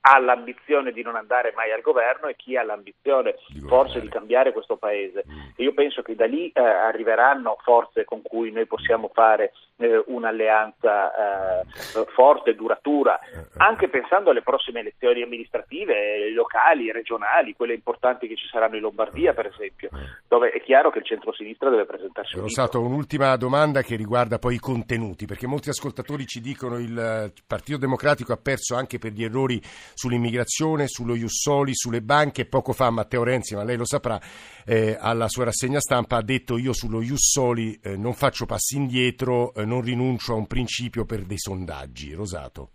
ha 0.03 0.19
l'ambizione 0.19 0.93
di 0.93 1.03
non 1.03 1.17
andare 1.17 1.53
mai 1.55 1.73
al 1.73 1.83
governo 1.83 2.29
e 2.29 2.37
chi 2.37 2.57
ha 2.57 2.63
l'ambizione 2.63 3.37
di 3.49 3.61
forse 3.61 4.01
di 4.01 4.09
cambiare 4.09 4.53
questo 4.53 4.77
paese. 4.77 5.25
Mm. 5.29 5.41
Io 5.57 5.75
penso 5.75 6.03
che 6.03 6.15
da 6.15 6.27
lì 6.27 6.51
eh, 6.51 6.61
arriveranno 6.61 7.59
forze 7.63 8.05
con 8.05 8.23
cui 8.23 8.51
noi 8.51 8.67
possiamo 8.67 9.11
fare 9.13 9.53
eh, 9.77 10.03
un'alleanza 10.07 11.63
eh, 11.63 12.07
forte, 12.15 12.55
duratura, 12.55 13.19
eh, 13.21 13.39
eh. 13.39 13.47
anche 13.59 13.89
pensando 13.89 14.31
alle 14.31 14.43
prossime 14.43 14.81
elezioni 14.81 15.23
amministrative, 15.23 16.31
locali, 16.33 16.93
regionali, 16.93 17.55
quelle 17.55 17.75
importanti 17.75 18.27
che 18.27 18.37
ci 18.37 18.47
saranno 18.51 18.77
in 18.77 18.83
Lombardia 18.83 19.35
per 19.35 19.47
esempio, 19.47 19.91
dove 20.29 20.51
è 20.51 20.61
chiaro 20.63 20.91
che 20.91 20.99
il 20.99 21.05
centro-sinistra 21.05 21.69
deve 21.69 21.85
presentarsi 21.85 22.37
un 22.37 22.43
Rosato, 22.43 22.81
un'ultima 22.81 23.37
domanda 23.37 23.83
che 23.83 23.97
riguarda 23.97 24.39
poi 24.39 24.55
i 24.55 24.59
contenuti, 24.59 25.27
perché 25.27 25.47
molti 25.47 25.69
ascoltatori 25.69 26.27
ci 26.27 26.41
dicono 26.41 26.77
che 26.77 26.83
il 26.83 27.33
Partito 27.47 27.79
Democratico 27.79 28.33
ha 28.33 28.39
perso 28.43 28.77
anche 28.77 28.99
per 28.99 29.13
gli 29.13 29.25
errori 29.25 29.61
sull'immigrazione, 29.95 30.87
sullo 30.87 31.15
Jussoli, 31.15 31.75
sulle 31.75 32.03
banche. 32.03 32.47
Poco 32.47 32.73
fa 32.73 32.91
Matteo 32.91 33.23
Renzi, 33.23 33.55
ma 33.55 33.65
lei 33.65 33.77
lo 33.77 33.87
saprà, 33.87 34.21
eh, 34.67 34.97
alla 34.99 35.29
sua 35.29 35.45
rassegna 35.45 35.81
stampa 35.81 36.17
ha 36.17 36.23
detto 36.23 36.59
io 36.59 36.73
sullo 36.73 37.01
Jussoli 37.01 37.79
eh, 37.83 37.97
non 37.97 38.13
faccio 38.13 38.47
passi 38.47 38.77
indietro, 38.77 39.55
eh, 39.55 39.65
non 39.65 39.83
rinuncio 39.83 40.33
a 40.33 40.37
un 40.37 40.47
principio 40.47 41.05
per 41.05 41.23
dei 41.23 41.39
sondaggi. 41.39 42.13
Rosato. 42.15 42.71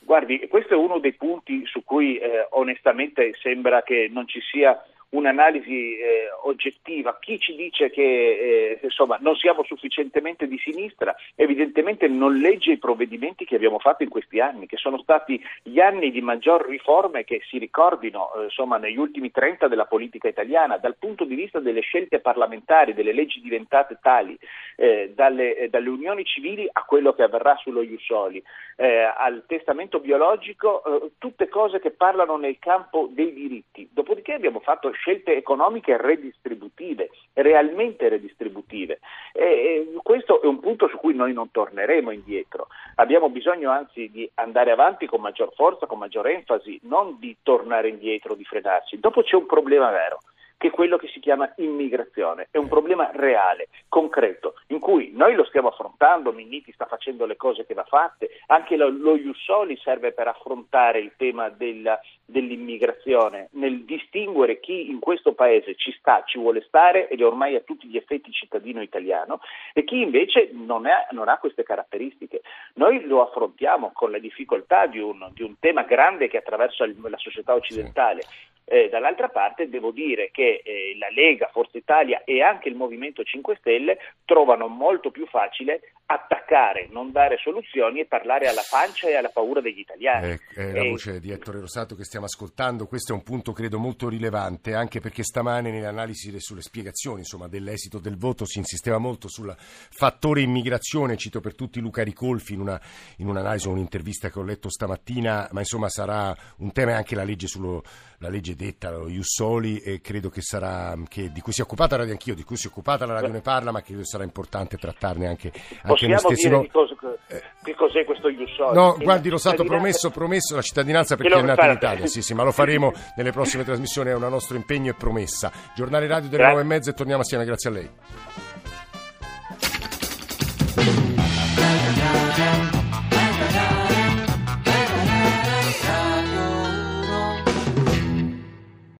Guardi, 0.00 0.46
questo 0.48 0.74
è 0.74 0.76
uno 0.76 1.00
dei 1.00 1.14
punti 1.14 1.66
su 1.66 1.82
cui 1.82 2.16
eh, 2.16 2.46
onestamente 2.50 3.32
sembra 3.42 3.82
che 3.82 4.08
non 4.08 4.28
ci 4.28 4.40
sia 4.40 4.80
un'analisi 5.10 5.96
eh, 5.98 6.28
oggettiva. 6.42 7.16
Chi 7.20 7.38
ci 7.38 7.54
dice 7.54 7.90
che 7.90 8.02
eh, 8.02 8.78
insomma, 8.82 9.18
non 9.20 9.36
siamo 9.36 9.62
sufficientemente 9.64 10.46
di 10.46 10.58
sinistra 10.58 11.14
evidentemente 11.34 12.08
non 12.08 12.36
legge 12.38 12.72
i 12.72 12.78
provvedimenti 12.78 13.44
che 13.44 13.56
abbiamo 13.56 13.78
fatto 13.78 14.02
in 14.02 14.08
questi 14.08 14.40
anni, 14.40 14.66
che 14.66 14.76
sono 14.76 14.98
stati 14.98 15.40
gli 15.62 15.80
anni 15.80 16.10
di 16.10 16.20
maggior 16.20 16.66
riforme 16.66 17.24
che 17.24 17.40
si 17.48 17.58
ricordino 17.58 18.34
eh, 18.34 18.44
insomma, 18.44 18.78
negli 18.78 18.98
ultimi 18.98 19.30
30 19.30 19.68
della 19.68 19.86
politica 19.86 20.28
italiana, 20.28 20.78
dal 20.78 20.96
punto 20.96 21.24
di 21.24 21.34
vista 21.34 21.60
delle 21.60 21.80
scelte 21.80 22.20
parlamentari, 22.20 22.94
delle 22.94 23.12
leggi 23.12 23.40
diventate 23.40 23.98
tali, 24.00 24.36
eh, 24.76 25.12
dalle, 25.14 25.56
eh, 25.56 25.68
dalle, 25.68 25.88
unioni 25.88 26.24
civili 26.24 26.68
a 26.70 26.82
quello 26.84 27.14
che 27.14 27.22
avverrà 27.22 27.56
sullo 27.56 27.82
Iussoli, 27.82 28.42
eh, 28.76 29.02
al 29.16 29.44
testamento 29.46 30.00
biologico, 30.00 30.82
tutte 31.18 31.48
cose 31.48 31.80
che 31.80 31.90
parlano 31.90 32.36
nel 32.36 32.58
campo 32.58 33.08
dei 33.10 33.32
diritti. 33.32 33.88
Dopodiché 33.92 34.34
abbiamo 34.34 34.60
fatto 34.60 34.88
scelte 34.96 35.36
economiche 35.36 35.96
redistributive, 35.96 37.10
realmente 37.34 38.08
redistributive. 38.08 39.00
E, 39.32 39.92
questo 40.02 40.42
è 40.42 40.46
un 40.46 40.60
punto 40.60 40.88
su 40.88 40.96
cui 40.96 41.14
noi 41.14 41.32
non 41.32 41.50
torneremo 41.50 42.10
indietro. 42.10 42.68
Abbiamo 42.96 43.28
bisogno 43.28 43.70
anzi 43.70 44.10
di 44.10 44.28
andare 44.34 44.70
avanti 44.70 45.06
con 45.06 45.20
maggior 45.20 45.52
forza, 45.54 45.86
con 45.86 45.98
maggior 45.98 46.26
enfasi, 46.26 46.78
non 46.82 47.16
di 47.18 47.36
tornare 47.42 47.88
indietro, 47.88 48.34
di 48.34 48.44
frenarci. 48.44 48.98
Dopo 48.98 49.22
c'è 49.22 49.36
un 49.36 49.46
problema 49.46 49.90
vero 49.90 50.20
che 50.58 50.68
è 50.68 50.70
quello 50.70 50.96
che 50.96 51.08
si 51.08 51.20
chiama 51.20 51.52
immigrazione. 51.56 52.48
È 52.50 52.56
un 52.56 52.68
problema 52.68 53.10
reale, 53.12 53.68
concreto, 53.88 54.54
in 54.68 54.78
cui 54.78 55.10
noi 55.14 55.34
lo 55.34 55.44
stiamo 55.44 55.68
affrontando, 55.68 56.32
Minniti 56.32 56.72
sta 56.72 56.86
facendo 56.86 57.26
le 57.26 57.36
cose 57.36 57.66
che 57.66 57.74
va 57.74 57.84
fatte, 57.84 58.30
anche 58.46 58.76
lo, 58.76 58.88
lo 58.88 59.16
Jussoli 59.16 59.76
serve 59.76 60.12
per 60.12 60.28
affrontare 60.28 61.00
il 61.00 61.12
tema 61.16 61.48
della, 61.50 62.00
dell'immigrazione, 62.24 63.48
nel 63.52 63.84
distinguere 63.84 64.60
chi 64.60 64.90
in 64.90 64.98
questo 64.98 65.32
paese 65.34 65.74
ci 65.76 65.92
sta, 65.98 66.22
ci 66.24 66.38
vuole 66.38 66.62
stare 66.62 67.08
ed 67.08 67.20
è 67.20 67.24
ormai 67.24 67.54
a 67.54 67.60
tutti 67.60 67.86
gli 67.86 67.96
effetti 67.96 68.32
cittadino 68.32 68.82
italiano 68.82 69.40
e 69.72 69.84
chi 69.84 70.00
invece 70.00 70.50
non, 70.52 70.86
è, 70.86 71.06
non 71.10 71.28
ha 71.28 71.38
queste 71.38 71.62
caratteristiche. 71.62 72.40
Noi 72.74 73.04
lo 73.04 73.22
affrontiamo 73.22 73.90
con 73.92 74.10
la 74.10 74.18
difficoltà 74.18 74.86
di 74.86 74.98
un, 74.98 75.30
di 75.32 75.42
un 75.42 75.58
tema 75.58 75.82
grande 75.82 76.28
che 76.28 76.38
attraversa 76.38 76.86
la 76.86 77.18
società 77.18 77.54
occidentale. 77.54 78.22
Eh, 78.68 78.88
dall'altra 78.88 79.28
parte 79.28 79.68
devo 79.68 79.92
dire 79.92 80.30
che 80.32 80.60
eh, 80.64 80.96
la 80.98 81.06
Lega, 81.10 81.48
Forza 81.52 81.78
Italia 81.78 82.24
e 82.24 82.42
anche 82.42 82.68
il 82.68 82.74
Movimento 82.74 83.22
5 83.22 83.54
Stelle 83.60 83.96
trovano 84.24 84.66
molto 84.66 85.12
più 85.12 85.24
facile 85.26 85.92
attaccare, 86.06 86.88
non 86.90 87.12
dare 87.12 87.36
soluzioni 87.38 88.00
e 88.00 88.06
parlare 88.06 88.48
alla 88.48 88.64
pancia 88.68 89.08
e 89.08 89.14
alla 89.14 89.28
paura 89.28 89.60
degli 89.60 89.78
italiani. 89.78 90.32
Eh, 90.32 90.40
è 90.54 90.72
la 90.72 90.88
voce 90.88 91.20
di 91.20 91.30
Ettore 91.30 91.60
Rosato 91.60 91.94
che 91.94 92.02
stiamo 92.02 92.26
ascoltando, 92.26 92.86
questo 92.86 93.12
è 93.12 93.14
un 93.14 93.22
punto 93.22 93.52
credo 93.52 93.78
molto 93.78 94.08
rilevante 94.08 94.74
anche 94.74 94.98
perché 94.98 95.22
stamane 95.22 95.70
nell'analisi 95.70 96.36
sulle 96.40 96.60
spiegazioni 96.60 97.20
insomma, 97.20 97.46
dell'esito 97.46 98.00
del 98.00 98.16
voto 98.16 98.44
si 98.46 98.58
insisteva 98.58 98.98
molto 98.98 99.28
sul 99.28 99.54
fattore 99.56 100.40
immigrazione, 100.40 101.16
cito 101.16 101.38
per 101.38 101.54
tutti 101.54 101.78
Luca 101.78 102.02
Ricolfi 102.02 102.54
in, 102.54 102.60
una, 102.60 102.80
in 103.18 103.28
un'analisi 103.28 103.68
o 103.68 103.70
un'intervista 103.70 104.28
che 104.28 104.40
ho 104.40 104.44
letto 104.44 104.68
stamattina, 104.68 105.48
ma 105.52 105.60
insomma 105.60 105.88
sarà 105.88 106.34
un 106.58 106.72
tema 106.72 106.96
anche 106.96 107.14
la 107.14 107.22
legge 107.22 107.46
sullo 107.46 107.82
la 108.18 108.28
legge 108.28 108.54
detta, 108.56 108.90
lo 108.90 109.08
Jussoli, 109.08 109.78
e 109.78 110.00
credo 110.00 110.28
che 110.28 110.40
sarà, 110.40 110.96
che, 111.08 111.30
di 111.30 111.40
cui 111.40 111.52
si 111.52 111.60
è 111.60 111.64
occupata 111.64 111.94
la 111.94 112.02
Radio 112.02 112.14
Anch'io, 112.14 112.34
di 112.34 112.42
cui 112.42 112.56
si 112.56 112.66
è 112.66 112.70
occupata 112.70 113.06
la 113.06 113.14
Radio 113.14 113.30
Ne 113.30 113.40
Parla, 113.40 113.70
ma 113.70 113.82
credo 113.82 114.04
sarà 114.04 114.24
importante 114.24 114.76
trattarne 114.76 115.28
anche, 115.28 115.52
anche 115.82 116.06
noi 116.06 116.18
stessi. 116.18 116.48
Dire 116.48 116.56
no, 116.56 116.66
cosa, 116.72 116.94
eh, 117.28 117.42
che 117.62 117.74
cos'è 117.74 118.04
questo 118.04 118.28
Jussoli? 118.30 118.74
No, 118.74 118.96
guardi 118.98 119.28
Rosato, 119.28 119.62
promesso, 119.62 120.10
promesso 120.10 120.56
la 120.56 120.62
cittadinanza 120.62 121.16
perché 121.16 121.38
è 121.38 121.42
nato 121.42 121.64
in 121.64 121.72
Italia, 121.72 122.06
sì 122.06 122.22
sì, 122.22 122.34
ma 122.34 122.42
lo 122.42 122.52
faremo 122.52 122.92
nelle 123.16 123.30
prossime 123.30 123.62
trasmissioni, 123.62 124.10
è 124.10 124.14
un 124.14 124.22
nostro 124.22 124.56
impegno 124.56 124.90
e 124.90 124.94
promessa. 124.94 125.52
Giornale 125.74 126.06
Radio 126.06 126.28
delle 126.28 126.48
nove 126.48 126.62
e 126.62 126.64
mezza 126.64 126.90
e 126.90 126.94
torniamo 126.94 127.22
assieme, 127.22 127.44
grazie 127.44 127.70
a 127.70 127.72
lei. 127.72 128.55